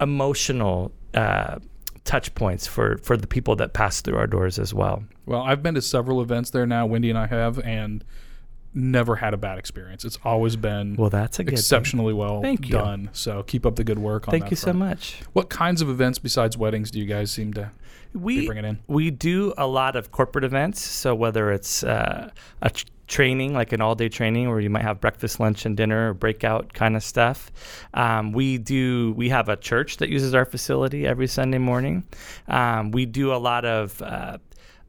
emotional 0.00 0.92
uh, 1.14 1.58
touch 2.04 2.34
points 2.34 2.66
for 2.66 2.98
for 2.98 3.16
the 3.16 3.26
people 3.26 3.56
that 3.56 3.72
pass 3.72 4.00
through 4.00 4.16
our 4.16 4.26
doors 4.26 4.58
as 4.58 4.72
well. 4.72 5.04
Well, 5.26 5.42
I've 5.42 5.62
been 5.62 5.74
to 5.74 5.82
several 5.82 6.22
events 6.22 6.50
there 6.50 6.66
now. 6.66 6.86
Wendy 6.86 7.10
and 7.10 7.18
I 7.18 7.26
have, 7.26 7.58
and 7.60 8.04
never 8.74 9.16
had 9.16 9.34
a 9.34 9.36
bad 9.36 9.58
experience. 9.58 10.04
It's 10.04 10.18
always 10.24 10.54
been 10.54 10.94
Well, 10.96 11.10
that's 11.10 11.38
a 11.38 11.42
good 11.44 11.50
thing. 11.52 11.58
exceptionally 11.58 12.12
well 12.12 12.42
Thank 12.42 12.66
you. 12.66 12.72
done. 12.72 13.08
So 13.12 13.42
keep 13.42 13.64
up 13.66 13.76
the 13.76 13.82
good 13.82 13.98
work 13.98 14.28
on 14.28 14.32
Thank 14.32 14.50
you 14.50 14.56
so 14.56 14.72
much. 14.72 15.20
What 15.32 15.48
kinds 15.48 15.80
of 15.82 15.88
events 15.88 16.18
besides 16.18 16.56
weddings 16.56 16.90
do 16.90 16.98
you 16.98 17.06
guys 17.06 17.30
seem 17.30 17.54
to 17.54 17.70
We 18.14 18.46
bringing 18.46 18.66
in? 18.66 18.78
we 18.86 19.10
do 19.10 19.52
a 19.56 19.66
lot 19.66 19.96
of 19.96 20.12
corporate 20.12 20.44
events. 20.44 20.80
So 20.82 21.14
whether 21.14 21.50
it's 21.50 21.82
uh, 21.82 22.30
a 22.62 22.70
training, 23.08 23.54
like 23.54 23.72
an 23.72 23.80
all-day 23.80 24.08
training, 24.08 24.48
where 24.48 24.60
you 24.60 24.70
might 24.70 24.82
have 24.82 25.00
breakfast, 25.00 25.40
lunch, 25.40 25.66
and 25.66 25.76
dinner, 25.76 26.10
or 26.10 26.14
breakout 26.14 26.72
kind 26.72 26.94
of 26.94 27.02
stuff. 27.02 27.50
Um, 27.94 28.32
we 28.32 28.58
do. 28.58 29.12
We 29.16 29.30
have 29.30 29.48
a 29.48 29.56
church 29.56 29.96
that 29.96 30.08
uses 30.08 30.34
our 30.34 30.44
facility 30.44 31.06
every 31.06 31.26
Sunday 31.26 31.58
morning. 31.58 32.04
Um, 32.46 32.92
we 32.92 33.06
do 33.06 33.32
a 33.32 33.36
lot 33.36 33.64
of 33.64 34.00
uh, 34.02 34.38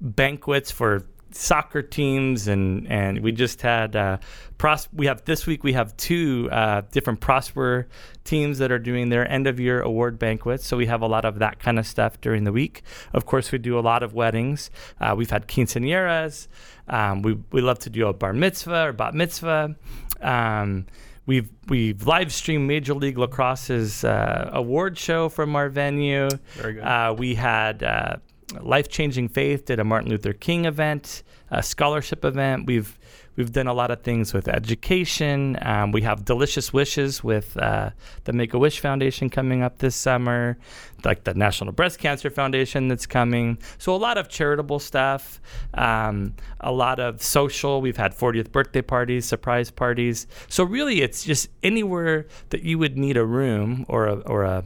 banquets 0.02 0.70
for 0.70 1.06
soccer 1.32 1.82
teams 1.82 2.48
and 2.48 2.88
and 2.88 3.20
we 3.20 3.32
just 3.32 3.62
had 3.62 3.96
uh, 3.96 4.18
pros- 4.58 4.90
we 4.94 5.06
have 5.06 5.24
this 5.26 5.46
week 5.46 5.64
we 5.64 5.74
have 5.74 5.96
two 5.98 6.50
uh, 6.52 6.82
different 6.92 7.20
prosper 7.20 7.88
teams 8.24 8.58
that 8.60 8.72
are 8.72 8.80
doing 8.80 9.10
their 9.10 9.30
end 9.30 9.48
of 9.48 9.60
year 9.60 9.82
award 9.82 10.20
banquets. 10.20 10.66
So 10.66 10.78
we 10.78 10.86
have 10.88 11.02
a 11.02 11.08
lot 11.08 11.26
of 11.26 11.40
that 11.40 11.60
kind 11.60 11.80
of 11.80 11.86
stuff 11.86 12.20
during 12.22 12.44
the 12.44 12.52
week. 12.52 12.84
Of 13.14 13.26
course 13.26 13.52
we 13.52 13.58
do 13.58 13.78
a 13.78 13.82
lot 13.82 14.04
of 14.04 14.14
weddings. 14.14 14.70
Uh, 15.00 15.16
we've 15.18 15.30
had 15.30 15.48
quinceañeras. 15.48 16.48
Um, 16.88 17.22
we, 17.22 17.38
we 17.52 17.62
love 17.62 17.80
to 17.80 17.90
do 17.90 18.08
a 18.08 18.14
bar 18.14 18.34
mitzvah 18.34 18.88
or 18.88 18.94
bat 18.94 19.14
mitzvah. 19.14 19.76
Um, 20.22 20.86
We've 21.30 21.52
we've 21.68 22.08
live 22.08 22.34
streamed 22.34 22.68
Major 22.68 22.96
League 22.96 23.18
Lacrosse's 23.18 24.04
uh, 24.04 24.50
award 24.52 24.98
show 24.98 25.30
from 25.30 25.56
our 25.56 25.70
venue. 25.70 26.28
Very 26.56 26.74
good. 26.74 26.84
Uh, 26.84 27.14
we 27.16 27.36
had 27.36 27.84
uh, 27.84 28.16
Life 28.62 28.90
Changing 28.90 29.28
Faith 29.28 29.66
did 29.66 29.80
a 29.80 29.84
Martin 29.84 30.10
Luther 30.10 30.34
King 30.34 30.66
event, 30.66 31.24
a 31.52 31.62
scholarship 31.62 32.26
event. 32.26 32.66
We've 32.66 32.98
we've 33.36 33.52
done 33.52 33.68
a 33.68 33.74
lot 33.74 33.92
of 33.92 34.02
things 34.02 34.34
with 34.34 34.48
education. 34.48 35.58
Um, 35.62 35.92
we 35.92 36.02
have 36.02 36.26
Delicious 36.26 36.74
Wishes 36.74 37.24
with 37.24 37.56
uh, 37.58 37.92
the 38.24 38.34
Make 38.34 38.54
a 38.54 38.60
Wish 38.60 38.80
Foundation 38.80 39.30
coming 39.30 39.62
up 39.62 39.78
this 39.78 39.96
summer, 39.96 40.58
like 41.06 41.24
the 41.24 41.34
National 41.34 41.72
Breast 41.72 42.00
Cancer 42.00 42.30
Foundation 42.30 42.88
that's 42.88 43.06
coming. 43.06 43.60
So 43.78 43.96
a 43.96 43.98
lot 43.98 44.18
of 44.18 44.30
charitable 44.30 44.80
stuff, 44.80 45.40
um, 45.76 46.34
a 46.60 46.72
lot 46.72 47.00
of 47.00 47.22
social. 47.22 47.82
We've 47.82 47.98
had 47.98 48.18
40th 48.18 48.52
birthday 48.52 48.82
parties, 48.82 49.26
surprise 49.26 49.72
parties. 49.72 50.28
So 50.48 50.64
really, 50.64 51.02
it's 51.02 51.24
just 51.24 51.50
anywhere 51.64 52.26
that 52.50 52.64
you 52.64 52.78
would 52.80 52.98
need 52.98 53.16
a 53.16 53.26
room 53.26 53.86
or 53.88 54.08
a 54.08 54.16
or 54.16 54.44
a 54.44 54.66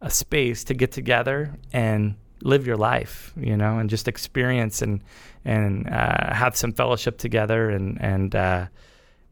a 0.00 0.10
space 0.10 0.62
to 0.62 0.74
get 0.74 0.92
together 0.92 1.56
and 1.72 2.14
live 2.42 2.66
your 2.66 2.76
life, 2.76 3.32
you 3.36 3.56
know, 3.56 3.78
and 3.78 3.90
just 3.90 4.08
experience 4.08 4.82
and 4.82 5.02
and 5.44 5.88
uh, 5.88 6.34
have 6.34 6.56
some 6.56 6.72
fellowship 6.72 7.18
together 7.18 7.70
and 7.70 8.00
and 8.00 8.34
uh, 8.34 8.66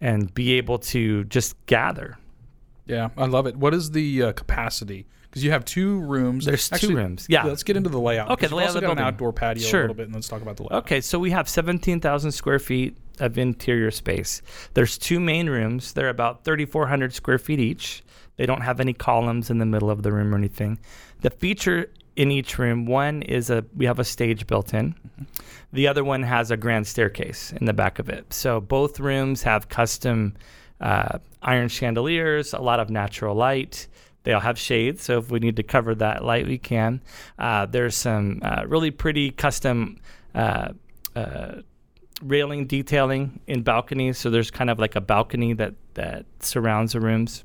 and 0.01 0.33
be 0.35 0.55
able 0.55 0.79
to 0.79 1.25
just 1.25 1.55
gather. 1.67 2.19
Yeah, 2.87 3.09
I 3.17 3.27
love 3.27 3.47
it. 3.47 3.57
What 3.57 3.75
is 3.75 3.91
the 3.91 4.23
uh, 4.23 4.33
capacity? 4.33 5.07
Because 5.23 5.45
you 5.45 5.51
have 5.51 5.65
two 5.65 6.01
rooms. 6.01 6.47
There's 6.47 6.73
Actually, 6.73 6.89
two 6.89 6.97
rooms. 6.97 7.27
Yeah. 7.29 7.45
Let's 7.45 7.63
get 7.63 7.77
into 7.77 7.91
the 7.91 8.01
layout. 8.01 8.31
Okay, 8.31 8.47
the 8.47 8.55
layout 8.55 8.69
also 8.69 8.81
got 8.81 8.93
an 8.93 9.01
outdoor 9.01 9.33
patio 9.33 9.67
sure. 9.67 9.81
a 9.81 9.83
little 9.83 9.95
bit, 9.95 10.07
and 10.07 10.15
let's 10.15 10.29
talk 10.29 10.41
about 10.41 10.57
the 10.57 10.63
layout. 10.63 10.85
Okay, 10.85 11.01
so 11.01 11.19
we 11.19 11.31
have 11.31 11.49
17,000 11.49 12.33
square 12.33 12.59
feet 12.59 12.97
of 13.19 13.37
interior 13.37 13.91
space. 13.91 14.41
There's 14.75 14.97
two 14.97 15.21
main 15.21 15.51
rooms. 15.51 15.93
They're 15.93 16.09
about 16.09 16.45
3,400 16.45 17.13
square 17.13 17.39
feet 17.39 17.61
each. 17.61 18.03
They 18.37 18.47
don't 18.47 18.63
have 18.63 18.81
any 18.81 18.93
columns 18.93 19.51
in 19.51 19.59
the 19.59 19.67
middle 19.67 19.91
of 19.91 20.03
the 20.03 20.13
room 20.13 20.35
or 20.35 20.39
anything. 20.39 20.79
The 21.21 21.31
feature 21.31 21.91
in 22.17 22.31
each 22.33 22.59
room, 22.59 22.87
one 22.87 23.23
is 23.23 23.51
a 23.51 23.65
we 23.77 23.85
have 23.85 23.99
a 23.99 24.05
stage 24.05 24.47
built 24.47 24.75
in. 24.75 24.95
The 25.73 25.87
other 25.87 26.03
one 26.03 26.23
has 26.23 26.51
a 26.51 26.57
grand 26.57 26.87
staircase 26.87 27.53
in 27.53 27.67
the 27.67 27.73
back 27.73 27.99
of 27.99 28.09
it. 28.09 28.33
So 28.33 28.61
both 28.61 28.99
rooms 28.99 29.43
have 29.43 29.69
custom 29.69 30.35
uh, 30.81 31.19
iron 31.43 31.69
chandeliers, 31.69 32.53
a 32.53 32.61
lot 32.61 32.81
of 32.81 32.91
natural 32.91 33.35
light. 33.35 33.87
They 34.25 34.33
all 34.33 34.41
have 34.41 34.59
shades, 34.59 35.05
so 35.05 35.19
if 35.19 35.31
we 35.31 35.39
need 35.39 35.57
to 35.57 35.63
cover 35.63 35.95
that 35.95 36.25
light, 36.25 36.47
we 36.47 36.59
can. 36.59 37.01
Uh, 37.39 37.67
there's 37.67 37.95
some 37.95 38.41
uh, 38.43 38.65
really 38.67 38.91
pretty 38.91 39.31
custom 39.31 39.99
uh, 40.35 40.71
uh, 41.15 41.61
railing 42.23 42.67
detailing 42.67 43.39
in 43.47 43.63
balconies. 43.63 44.19
So 44.19 44.31
there's 44.31 44.51
kind 44.51 44.71
of 44.71 44.79
like 44.79 44.97
a 44.97 45.01
balcony 45.01 45.53
that 45.55 45.75
that 45.95 46.27
surrounds 46.41 46.95
the 46.95 47.01
rooms. 47.01 47.45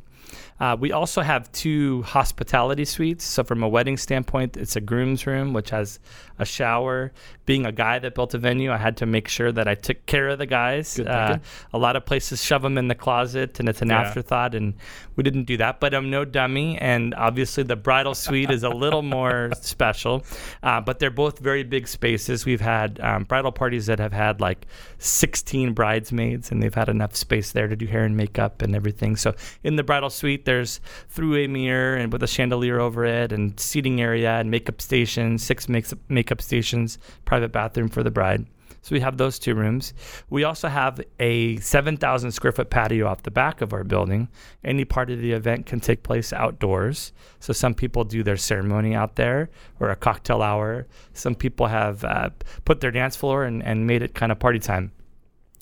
Uh, 0.60 0.77
we 0.79 0.91
also 0.91 1.21
have 1.21 1.51
two 1.51 2.03
hospitality 2.03 2.86
suites. 2.86 3.23
So, 3.25 3.43
from 3.43 3.63
a 3.63 3.67
wedding 3.67 3.97
standpoint, 3.97 4.57
it's 4.57 4.75
a 4.75 4.81
groom's 4.81 5.25
room, 5.25 5.53
which 5.53 5.71
has 5.71 5.99
a 6.38 6.45
shower. 6.45 7.12
Being 7.47 7.65
a 7.65 7.71
guy 7.71 7.97
that 7.97 8.13
built 8.13 8.34
a 8.36 8.38
venue, 8.38 8.71
I 8.71 8.77
had 8.77 8.97
to 8.97 9.07
make 9.07 9.27
sure 9.27 9.51
that 9.51 9.67
I 9.67 9.73
took 9.73 10.05
care 10.05 10.29
of 10.29 10.38
the 10.38 10.45
guys. 10.45 10.99
Uh, 10.99 11.39
a 11.73 11.77
lot 11.79 11.95
of 11.95 12.05
places 12.05 12.43
shove 12.43 12.62
them 12.62 12.77
in 12.77 12.88
the 12.89 12.95
closet, 12.95 13.60
and 13.60 13.67
it's 13.67 13.81
an 13.81 13.89
Yeah. 13.89 14.01
afterthought, 14.01 14.53
and 14.53 14.75
we 15.15 15.23
didn't 15.23 15.45
do 15.45 15.57
that. 15.57 15.79
But 15.79 15.95
I'm 15.95 16.12
no 16.12 16.25
dummy, 16.25 16.77
and 16.77 17.15
obviously 17.15 17.63
the 17.63 17.75
bridal 17.75 18.13
suite 18.13 18.51
is 18.51 18.62
a 18.63 18.69
little 18.69 19.01
more 19.01 19.49
special. 19.62 20.23
Uh, 20.62 20.79
but 20.79 20.99
they're 20.99 21.10
both 21.10 21.39
very 21.39 21.63
big 21.63 21.88
spaces. 21.88 22.45
We've 22.45 22.62
had 22.62 22.99
um, 23.01 23.23
bridal 23.23 23.51
parties 23.51 23.88
that 23.88 23.97
have 23.97 24.13
had 24.13 24.39
like 24.39 24.67
16 24.99 25.73
bridesmaids, 25.73 26.51
and 26.51 26.62
they've 26.62 26.73
had 26.73 26.88
enough 26.88 27.15
space 27.15 27.51
there 27.51 27.67
to 27.67 27.75
do 27.75 27.88
hair 27.88 28.03
and 28.03 28.15
makeup 28.15 28.62
and 28.62 28.75
everything. 28.75 29.15
So 29.15 29.34
in 29.63 29.75
the 29.75 29.84
bridal 29.84 30.11
suite, 30.12 30.45
there's 30.45 30.80
through 31.10 31.36
a 31.38 31.47
mirror 31.47 31.95
and 31.95 32.12
with 32.12 32.21
a 32.24 32.28
chandelier 32.28 32.80
over 32.80 33.06
it, 33.06 33.32
and 33.32 33.60
seating 33.60 34.02
area 34.02 34.34
and 34.34 34.52
makeup 34.52 34.82
stations, 34.82 35.43
six 35.43 35.67
makeup 35.67 36.00
makeup 36.10 36.41
stations, 36.41 36.97
private 37.26 37.52
bathroom 37.52 37.89
for 37.89 38.04
the 38.04 38.12
bride. 38.12 38.45
So 38.84 38.95
we 38.95 39.00
have 39.02 39.17
those 39.17 39.38
two 39.38 39.54
rooms. 39.54 39.93
We 40.30 40.43
also 40.43 40.67
have 40.67 41.00
a 41.19 41.58
7,000 41.58 42.32
square 42.32 42.52
foot 42.52 42.71
patio 42.71 43.08
off 43.08 43.21
the 43.24 43.32
back 43.32 43.62
of 43.62 43.74
our 43.74 43.84
building. 43.84 44.28
Any 44.63 44.86
part 44.86 45.12
of 45.12 45.19
the 45.19 45.34
event 45.34 45.67
can 45.67 45.80
take 45.80 46.02
place 46.02 46.34
outdoors. 46.34 47.13
So 47.39 47.54
some 47.54 47.76
people 47.76 48.04
do 48.04 48.24
their 48.24 48.38
ceremony 48.38 48.95
out 48.95 49.15
there 49.15 49.52
or 49.80 49.89
a 49.89 49.95
cocktail 49.95 50.41
hour. 50.41 50.88
Some 51.13 51.36
people 51.36 51.67
have 51.67 52.04
uh, 52.04 52.32
put 52.65 52.82
their 52.82 52.91
dance 52.91 53.15
floor 53.15 53.43
and, 53.43 53.63
and 53.63 53.86
made 53.86 54.02
it 54.02 54.15
kind 54.15 54.32
of 54.32 54.39
party 54.39 54.60
time. 54.60 54.91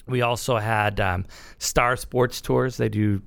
We 0.08 0.22
also 0.22 0.58
had 0.58 1.00
um, 1.00 1.26
Star 1.60 1.96
Sports 1.96 2.42
Tours. 2.42 2.78
They 2.78 2.90
do 2.90 3.22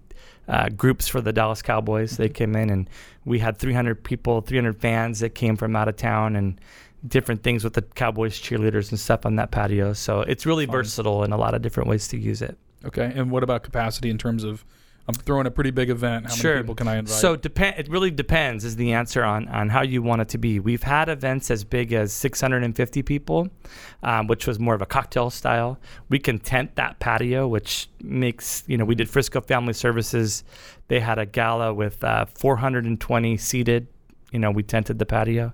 uh, 0.48 0.68
groups 0.70 1.08
for 1.08 1.20
the 1.20 1.32
Dallas 1.32 1.62
Cowboys. 1.62 2.16
They 2.16 2.28
came 2.28 2.56
in 2.56 2.70
and 2.70 2.88
we 3.24 3.38
had 3.38 3.58
300 3.58 4.02
people, 4.02 4.40
300 4.40 4.80
fans 4.80 5.20
that 5.20 5.30
came 5.30 5.56
from 5.56 5.76
out 5.76 5.88
of 5.88 5.96
town 5.96 6.36
and 6.36 6.60
different 7.06 7.42
things 7.42 7.64
with 7.64 7.74
the 7.74 7.82
Cowboys 7.82 8.40
cheerleaders 8.40 8.90
and 8.90 8.98
stuff 8.98 9.26
on 9.26 9.36
that 9.36 9.50
patio. 9.50 9.92
So 9.92 10.20
it's 10.20 10.46
really 10.46 10.66
Fun. 10.66 10.72
versatile 10.76 11.24
in 11.24 11.32
a 11.32 11.36
lot 11.36 11.54
of 11.54 11.62
different 11.62 11.88
ways 11.88 12.08
to 12.08 12.18
use 12.18 12.42
it. 12.42 12.56
Okay, 12.84 13.12
and 13.14 13.30
what 13.30 13.42
about 13.42 13.62
capacity 13.62 14.10
in 14.10 14.18
terms 14.18 14.42
of 14.42 14.64
I'm 15.08 15.14
throwing 15.14 15.46
a 15.46 15.50
pretty 15.50 15.72
big 15.72 15.90
event. 15.90 16.26
How 16.26 16.34
sure. 16.34 16.54
many 16.54 16.62
people 16.62 16.74
can 16.76 16.88
I 16.88 16.96
invite? 16.96 17.14
So 17.14 17.34
depend. 17.34 17.76
It 17.78 17.88
really 17.88 18.10
depends. 18.10 18.64
Is 18.64 18.76
the 18.76 18.92
answer 18.92 19.24
on 19.24 19.48
on 19.48 19.68
how 19.68 19.82
you 19.82 20.00
want 20.00 20.22
it 20.22 20.28
to 20.30 20.38
be. 20.38 20.60
We've 20.60 20.82
had 20.82 21.08
events 21.08 21.50
as 21.50 21.64
big 21.64 21.92
as 21.92 22.12
650 22.12 23.02
people, 23.02 23.48
um, 24.04 24.28
which 24.28 24.46
was 24.46 24.60
more 24.60 24.74
of 24.74 24.82
a 24.82 24.86
cocktail 24.86 25.30
style. 25.30 25.78
We 26.08 26.20
can 26.20 26.38
tent 26.38 26.76
that 26.76 27.00
patio, 27.00 27.48
which 27.48 27.88
makes 28.00 28.62
you 28.68 28.76
know 28.76 28.84
we 28.84 28.94
did 28.94 29.10
Frisco 29.10 29.40
Family 29.40 29.72
Services. 29.72 30.44
They 30.86 31.00
had 31.00 31.18
a 31.18 31.26
gala 31.26 31.74
with 31.74 32.04
uh, 32.04 32.26
420 32.26 33.36
seated. 33.38 33.88
You 34.30 34.38
know, 34.38 34.50
we 34.50 34.62
tented 34.62 34.98
the 34.98 35.06
patio. 35.06 35.52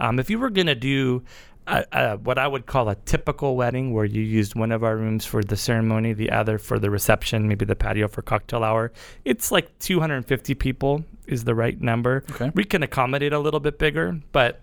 Um, 0.00 0.18
if 0.18 0.28
you 0.28 0.38
were 0.38 0.50
gonna 0.50 0.74
do 0.74 1.22
a, 1.68 1.84
a, 1.92 2.16
what 2.16 2.38
I 2.38 2.48
would 2.48 2.66
call 2.66 2.88
a 2.88 2.94
typical 2.94 3.56
wedding, 3.56 3.92
where 3.92 4.04
you 4.04 4.22
used 4.22 4.54
one 4.54 4.72
of 4.72 4.82
our 4.82 4.96
rooms 4.96 5.24
for 5.24 5.42
the 5.42 5.56
ceremony, 5.56 6.12
the 6.12 6.30
other 6.30 6.58
for 6.58 6.78
the 6.78 6.90
reception, 6.90 7.46
maybe 7.46 7.64
the 7.64 7.76
patio 7.76 8.08
for 8.08 8.22
cocktail 8.22 8.64
hour. 8.64 8.92
It's 9.24 9.52
like 9.52 9.78
250 9.80 10.54
people 10.54 11.04
is 11.26 11.44
the 11.44 11.54
right 11.54 11.80
number. 11.80 12.24
Okay. 12.30 12.50
We 12.54 12.64
can 12.64 12.82
accommodate 12.82 13.32
a 13.32 13.38
little 13.38 13.60
bit 13.60 13.78
bigger, 13.78 14.18
but 14.32 14.60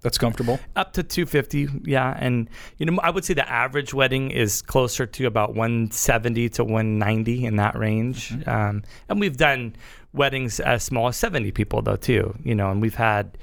that's 0.00 0.18
comfortable. 0.18 0.58
up 0.74 0.94
to 0.94 1.02
250, 1.02 1.82
yeah. 1.84 2.16
And 2.18 2.48
you 2.78 2.86
know, 2.86 2.98
I 3.02 3.10
would 3.10 3.24
say 3.24 3.34
the 3.34 3.48
average 3.48 3.94
wedding 3.94 4.30
is 4.30 4.62
closer 4.62 5.06
to 5.06 5.26
about 5.26 5.54
170 5.54 6.48
to 6.50 6.64
190 6.64 7.44
in 7.44 7.56
that 7.56 7.78
range. 7.78 8.34
Um, 8.46 8.82
and 9.08 9.20
we've 9.20 9.36
done 9.36 9.76
weddings 10.12 10.60
as 10.60 10.82
small 10.82 11.08
as 11.08 11.16
70 11.16 11.52
people 11.52 11.82
though 11.82 11.96
too. 11.96 12.34
You 12.42 12.54
know, 12.54 12.70
and 12.70 12.80
we've 12.80 12.94
had. 12.94 13.38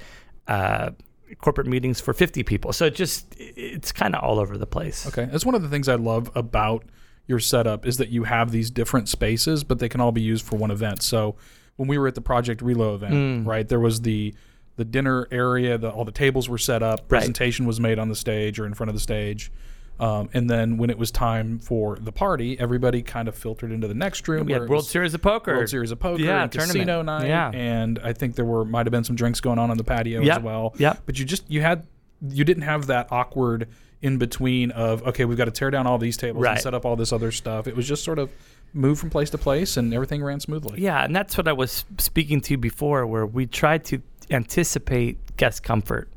Uh, 0.46 0.90
corporate 1.40 1.66
meetings 1.66 2.00
for 2.00 2.12
50 2.12 2.42
people. 2.42 2.72
So 2.72 2.86
it 2.86 2.94
just 2.94 3.34
it's 3.38 3.92
kind 3.92 4.14
of 4.14 4.22
all 4.22 4.38
over 4.38 4.56
the 4.58 4.66
place. 4.66 5.06
Okay. 5.06 5.26
That's 5.30 5.44
one 5.46 5.54
of 5.54 5.62
the 5.62 5.68
things 5.68 5.88
I 5.88 5.94
love 5.96 6.30
about 6.34 6.84
your 7.26 7.38
setup 7.38 7.86
is 7.86 7.96
that 7.98 8.08
you 8.08 8.24
have 8.24 8.50
these 8.50 8.70
different 8.70 9.08
spaces, 9.08 9.62
but 9.64 9.78
they 9.78 9.88
can 9.88 10.00
all 10.00 10.12
be 10.12 10.22
used 10.22 10.44
for 10.44 10.56
one 10.56 10.70
event. 10.70 11.02
So 11.02 11.36
when 11.76 11.88
we 11.88 11.96
were 11.98 12.08
at 12.08 12.14
the 12.14 12.20
Project 12.20 12.60
Relo 12.62 12.94
event, 12.94 13.14
Mm. 13.14 13.46
right, 13.46 13.68
there 13.68 13.80
was 13.80 14.02
the 14.02 14.34
the 14.76 14.84
dinner 14.84 15.28
area, 15.30 15.76
the, 15.76 15.90
all 15.90 16.06
the 16.06 16.12
tables 16.12 16.48
were 16.48 16.56
set 16.56 16.82
up, 16.82 17.06
presentation 17.06 17.66
was 17.66 17.78
made 17.78 17.98
on 17.98 18.08
the 18.08 18.16
stage 18.16 18.58
or 18.58 18.64
in 18.64 18.72
front 18.72 18.88
of 18.88 18.94
the 18.94 19.00
stage. 19.00 19.52
Um, 20.00 20.30
and 20.32 20.48
then 20.48 20.76
when 20.78 20.88
it 20.90 20.96
was 20.98 21.10
time 21.10 21.58
for 21.58 21.96
the 22.00 22.12
party, 22.12 22.58
everybody 22.58 23.02
kind 23.02 23.28
of 23.28 23.34
filtered 23.34 23.70
into 23.70 23.86
the 23.86 23.94
next 23.94 24.26
room. 24.28 24.46
We 24.46 24.52
had 24.54 24.68
World 24.68 24.86
Series 24.86 25.12
of 25.14 25.22
Poker. 25.22 25.54
World 25.56 25.68
Series 25.68 25.90
of 25.90 25.98
Poker 25.98 26.22
Yeah, 26.22 26.42
and 26.44 26.50
tournament. 26.52 26.72
casino 26.78 27.02
night. 27.02 27.26
Yeah. 27.28 27.50
And 27.52 27.98
I 28.02 28.12
think 28.12 28.34
there 28.36 28.44
were 28.44 28.64
might 28.64 28.86
have 28.86 28.92
been 28.92 29.04
some 29.04 29.16
drinks 29.16 29.40
going 29.40 29.58
on 29.58 29.70
on 29.70 29.76
the 29.76 29.84
patio 29.84 30.22
Yep. 30.22 30.38
as 30.38 30.42
well. 30.42 30.74
Yeah, 30.78 30.94
But 31.06 31.18
you 31.18 31.24
just 31.24 31.50
you 31.50 31.60
had 31.60 31.86
you 32.28 32.44
didn't 32.44 32.62
have 32.64 32.86
that 32.88 33.08
awkward 33.10 33.68
in 34.02 34.16
between 34.18 34.70
of 34.70 35.02
okay, 35.06 35.24
we've 35.26 35.36
got 35.38 35.44
to 35.46 35.50
tear 35.50 35.70
down 35.70 35.86
all 35.86 35.98
these 35.98 36.16
tables 36.16 36.44
and 36.46 36.58
set 36.58 36.72
up 36.74 36.84
all 36.86 36.96
this 36.96 37.12
other 37.12 37.30
stuff. 37.30 37.66
It 37.66 37.76
was 37.76 37.86
just 37.86 38.02
sort 38.02 38.18
of 38.18 38.30
move 38.72 38.98
from 38.98 39.10
place 39.10 39.28
to 39.30 39.38
place 39.38 39.76
and 39.76 39.92
everything 39.92 40.22
ran 40.22 40.40
smoothly. 40.40 40.80
Yeah, 40.80 41.04
and 41.04 41.14
that's 41.14 41.36
what 41.36 41.46
I 41.48 41.52
was 41.52 41.84
speaking 41.98 42.40
to 42.42 42.56
before, 42.56 43.06
where 43.06 43.26
we 43.26 43.44
tried 43.46 43.84
to 43.86 44.00
anticipate 44.30 45.18
guest 45.36 45.62
comfort. 45.62 46.08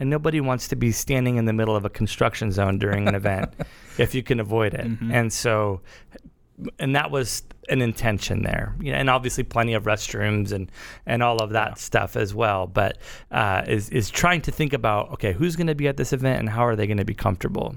And 0.00 0.08
nobody 0.10 0.40
wants 0.40 0.66
to 0.68 0.76
be 0.76 0.90
standing 0.92 1.36
in 1.36 1.44
the 1.44 1.52
middle 1.52 1.76
of 1.76 1.84
a 1.84 1.90
construction 1.90 2.50
zone 2.50 2.78
during 2.78 3.06
an 3.06 3.14
event 3.14 3.52
if 3.98 4.14
you 4.14 4.22
can 4.22 4.40
avoid 4.40 4.72
it. 4.74 4.86
Mhm. 4.86 5.12
And 5.12 5.32
so, 5.32 5.82
and 6.78 6.96
that 6.96 7.10
was 7.10 7.42
an 7.68 7.82
intention 7.82 8.42
there. 8.42 8.74
You 8.80 8.92
know, 8.92 8.98
and 8.98 9.08
obviously 9.10 9.44
plenty 9.44 9.74
of 9.74 9.84
restrooms 9.84 10.52
and, 10.52 10.72
and 11.06 11.22
all 11.22 11.36
of 11.42 11.50
that 11.50 11.68
Yeah. 11.68 11.74
stuff 11.74 12.16
as 12.16 12.34
well. 12.34 12.66
But 12.66 12.96
uh, 13.30 13.62
is, 13.68 13.90
is 13.90 14.10
trying 14.10 14.40
to 14.42 14.50
think 14.50 14.72
about, 14.72 15.12
okay, 15.12 15.32
who's 15.34 15.54
going 15.54 15.66
to 15.68 15.74
be 15.74 15.86
at 15.86 15.96
this 15.98 16.12
event 16.12 16.40
and 16.40 16.48
how 16.48 16.64
are 16.66 16.74
they 16.76 16.86
going 16.86 16.96
to 16.98 17.04
be 17.04 17.14
comfortable? 17.14 17.76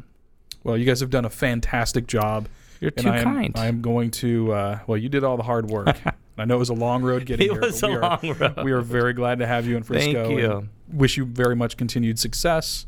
Well, 0.63 0.77
you 0.77 0.86
guys 0.86 1.01
have 1.01 1.09
done 1.09 1.25
a 1.25 1.29
fantastic 1.29 2.07
job. 2.07 2.47
You're 2.79 2.91
too 2.91 3.09
I 3.09 3.17
am, 3.17 3.23
kind. 3.23 3.53
I 3.57 3.67
am 3.67 3.81
going 3.81 4.12
to 4.12 4.51
uh, 4.53 4.79
well, 4.88 4.97
you 4.97 5.09
did 5.09 5.23
all 5.25 5.36
the 5.38 5.43
hard 5.43 5.69
work. 5.69 5.97
I 6.38 6.46
know 6.46 6.56
it 6.56 6.60
was 6.60 6.69
a 6.69 6.74
long 6.74 7.04
road 7.04 7.26
getting 7.26 7.48
it 7.48 7.52
here. 7.52 7.62
was 7.62 7.82
a 7.84 7.88
we 7.88 7.93
are, 7.96 8.02
long 8.02 8.19
road. 8.39 8.63
we 8.63 8.72
are 8.72 8.82
very 8.82 9.13
glad 9.13 9.39
to 9.39 9.48
have 9.48 9.65
you 9.67 9.78
in 9.78 9.84
Frisco. 9.84 10.26
Thank 10.26 10.39
you. 10.39 10.69
Wish 10.91 11.17
you 11.17 11.26
very 11.26 11.56
much 11.56 11.78
continued 11.78 12.17
success. 12.19 12.86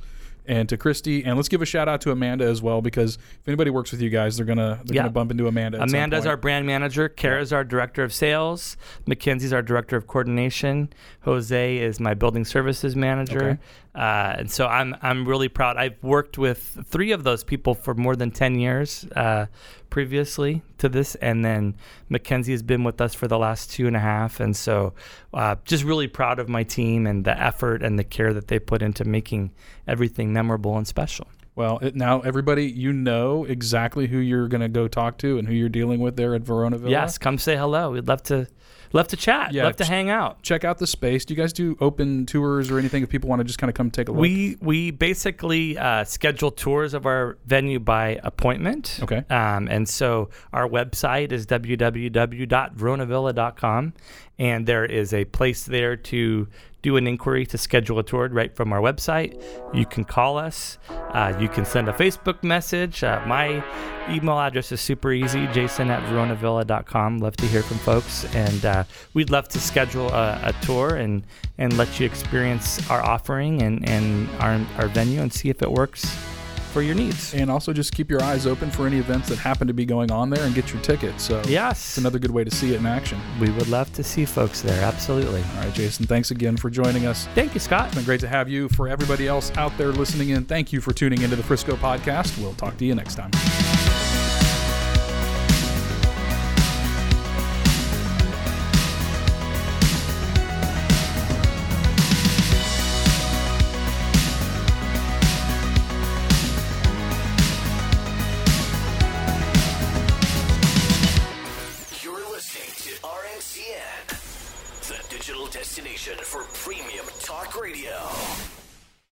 And 0.48 0.70
to 0.70 0.78
Christy, 0.78 1.26
and 1.26 1.38
let's 1.38 1.50
give 1.50 1.64
a 1.64 1.66
shout 1.66 1.90
out 1.90 2.02
to 2.02 2.12
Amanda 2.12 2.46
as 2.46 2.62
well, 2.62 2.80
because 2.80 3.16
if 3.16 3.48
anybody 3.48 3.72
works 3.72 3.92
with 3.92 4.00
you 4.00 4.12
guys, 4.12 4.38
they're 4.38 4.46
gonna 4.46 4.80
they're 4.86 4.94
Yeah. 4.96 5.02
gonna 5.02 5.12
bump 5.12 5.32
into 5.32 5.48
Amanda. 5.48 5.82
Amanda's 5.82 6.28
our 6.28 6.38
brand 6.38 6.68
manager. 6.68 7.10
Kara's 7.10 7.52
our 7.52 7.64
director 7.64 8.04
of 8.04 8.14
sales. 8.14 8.78
Mackenzie's 9.08 9.48
is 9.48 9.54
our 9.54 9.64
director 9.64 9.98
of 9.98 10.06
coordination. 10.06 10.94
Jose 11.22 11.78
is 11.78 12.00
my 12.00 12.14
building 12.14 12.46
services 12.46 12.96
manager. 12.96 13.44
Okay. 13.54 13.58
Uh, 13.96 14.36
and 14.38 14.52
so 14.52 14.68
I'm 14.68 14.96
I'm 15.02 15.28
really 15.28 15.50
proud. 15.50 15.78
I've 15.78 15.98
worked 16.04 16.38
with 16.38 16.78
three 16.90 17.12
of 17.12 17.24
those 17.24 17.44
people 17.44 17.74
for 17.74 17.96
more 17.96 18.16
than 18.16 18.30
ten 18.30 18.60
years 18.60 19.04
uh, 19.16 19.48
previously 19.96 20.62
to 20.78 20.90
this, 20.90 21.16
and 21.16 21.46
then 21.46 21.74
Mackenzie 22.10 22.52
has 22.52 22.62
been 22.62 22.84
with 22.84 23.00
us 23.00 23.16
for 23.16 23.30
the 23.30 23.38
last 23.38 23.72
two 23.72 23.88
and 23.88 23.96
a 23.96 24.00
half. 24.02 24.42
And 24.42 24.54
so 24.54 24.94
uh, 25.34 25.56
just 25.64 25.86
really 25.86 26.10
proud 26.10 26.38
of 26.38 26.50
my 26.50 26.64
team 26.64 27.08
and 27.08 27.24
the 27.24 27.42
effort 27.42 27.82
and 27.82 27.98
the 27.98 28.04
care 28.04 28.34
that 28.34 28.50
they 28.50 28.60
put 28.60 28.82
into 28.82 29.06
making 29.06 29.54
everything 29.88 30.34
memorable 30.34 30.76
and 30.76 30.86
special. 30.86 31.30
Well, 31.56 31.80
it, 31.82 31.96
now 31.96 32.20
everybody, 32.20 32.66
you 32.66 32.92
know 32.92 33.46
exactly 33.46 34.08
who 34.08 34.18
you're 34.18 34.50
going 34.50 34.60
to 34.60 34.68
go 34.68 34.90
talk 34.90 35.18
to 35.20 35.38
and 35.38 35.48
who 35.48 35.54
you're 35.54 35.70
dealing 35.70 36.02
with 36.02 36.18
there 36.18 36.36
at 36.36 36.42
Verona 36.42 36.78
Villa. 36.78 36.92
Yes, 36.92 37.18
come 37.18 37.38
say 37.38 37.56
hello. 37.56 37.92
We'd 37.92 38.10
love 38.10 38.24
to 38.24 38.48
love 38.94 39.08
to 39.10 39.18
chat. 39.18 39.54
Yeah, 39.54 39.66
love 39.66 39.76
to 39.78 39.86
hang 39.86 40.10
out. 40.10 40.42
Check 40.44 40.64
out 40.64 40.78
the 40.78 40.88
space. 40.88 41.26
Do 41.26 41.34
you 41.34 41.38
guys 41.38 41.54
do 41.54 41.78
open 41.80 42.26
tours 42.26 42.72
or 42.72 42.80
anything 42.80 43.04
if 43.04 43.10
people 43.10 43.30
want 43.30 43.40
to 43.40 43.44
just 43.44 43.60
kind 43.60 43.70
of 43.70 43.76
come 43.76 43.92
take 43.92 44.08
a 44.08 44.12
look? 44.12 44.22
We 44.22 44.58
we 44.62 44.92
basically 44.92 45.78
uh, 45.78 46.04
schedule 46.04 46.52
tours 46.52 46.94
of 46.94 47.06
our 47.06 47.38
venue 47.46 47.80
by 47.80 48.20
appointment. 48.24 49.00
Okay. 49.04 49.24
Um, 49.30 49.68
and 49.68 49.88
so 49.88 50.30
our 50.54 50.68
website 50.68 51.32
is 51.32 51.46
www.veronavilla.com, 51.46 53.94
and 54.40 54.66
there 54.66 54.86
is 54.86 55.14
a 55.14 55.26
place 55.26 55.66
there 55.66 55.96
to 55.96 56.48
do 56.86 56.98
an 56.98 57.08
inquiry 57.08 57.48
to 57.48 57.58
schedule 57.58 57.98
a 57.98 58.04
tour 58.04 58.30
right 58.30 58.56
from 58.56 58.72
our 58.72 58.80
website. 58.80 59.42
You 59.74 59.88
can 59.88 60.06
call 60.06 60.38
us. 60.38 60.78
Uh, 60.90 61.36
you 61.40 61.50
can 61.50 61.66
send 61.66 61.90
a 61.90 61.94
Facebook 61.94 62.44
message. 62.44 63.04
Uh, 63.04 63.24
my 63.26 63.64
email 64.08 64.40
address 64.40 64.72
is 64.72 64.82
super 64.82 65.12
easy, 65.12 65.48
jason 65.48 65.90
at 65.90 66.04
veronavilla.com. 66.04 67.18
Love 67.18 67.36
to 67.38 67.48
hear 67.48 67.64
from 67.64 67.80
folks. 67.80 68.26
And 68.36 68.64
uh, 68.66 68.84
we'd 69.16 69.32
love 69.32 69.48
to 69.50 69.60
schedule 69.60 70.10
a, 70.10 70.40
a 70.44 70.54
tour 70.64 70.98
and, 70.98 71.24
and 71.58 71.76
let 71.76 72.00
you 72.00 72.06
experience 72.06 72.88
our 72.92 73.02
offering 73.02 73.64
and, 73.64 73.84
and 73.90 74.30
our, 74.40 74.64
our 74.78 74.88
venue 74.88 75.22
and 75.22 75.34
see 75.34 75.50
if 75.50 75.64
it 75.64 75.72
works 75.72 76.35
for 76.76 76.82
your 76.82 76.94
needs. 76.94 77.34
and 77.34 77.50
also 77.50 77.72
just 77.72 77.94
keep 77.96 78.10
your 78.12 78.22
eyes 78.22 78.46
open 78.46 78.70
for 78.70 78.86
any 78.86 78.98
events 78.98 79.30
that 79.30 79.38
happen 79.38 79.66
to 79.66 79.74
be 79.74 79.86
going 79.86 80.12
on 80.12 80.30
there 80.30 80.44
and 80.46 80.54
get 80.54 80.74
your 80.74 80.82
tickets. 80.82 81.24
So 81.24 81.42
Yes. 81.48 81.78
it's 81.80 81.98
another 81.98 82.20
good 82.20 82.32
way 82.32 82.44
to 82.44 82.52
see 82.52 82.74
it 82.74 82.80
in 82.82 82.86
action. 82.86 83.18
We 83.40 83.50
would 83.52 83.70
love 83.70 83.92
to 83.94 84.04
see 84.04 84.26
folks 84.26 84.62
there. 84.62 84.84
Absolutely. 84.84 85.42
All 85.56 85.64
right, 85.64 85.74
Jason, 85.74 86.06
thanks 86.06 86.32
again 86.32 86.58
for 86.58 86.70
joining 86.70 87.06
us. 87.06 87.28
Thank 87.34 87.54
you, 87.54 87.62
Scott. 87.62 87.86
It's 87.88 87.96
been 87.96 88.04
great 88.04 88.20
to 88.20 88.28
have 88.28 88.50
you. 88.50 88.68
For 88.68 88.90
everybody 88.90 89.26
else 89.26 89.52
out 89.56 89.72
there 89.78 89.94
listening 89.94 90.30
in, 90.30 90.44
thank 90.44 90.74
you 90.74 90.82
for 90.82 90.92
tuning 90.92 91.22
into 91.22 91.38
the 91.38 91.44
Frisco 91.44 91.78
podcast. 91.78 92.38
We'll 92.42 92.54
talk 92.56 92.76
to 92.78 92.86
you 92.86 92.94
next 92.94 93.16
time. 93.16 93.32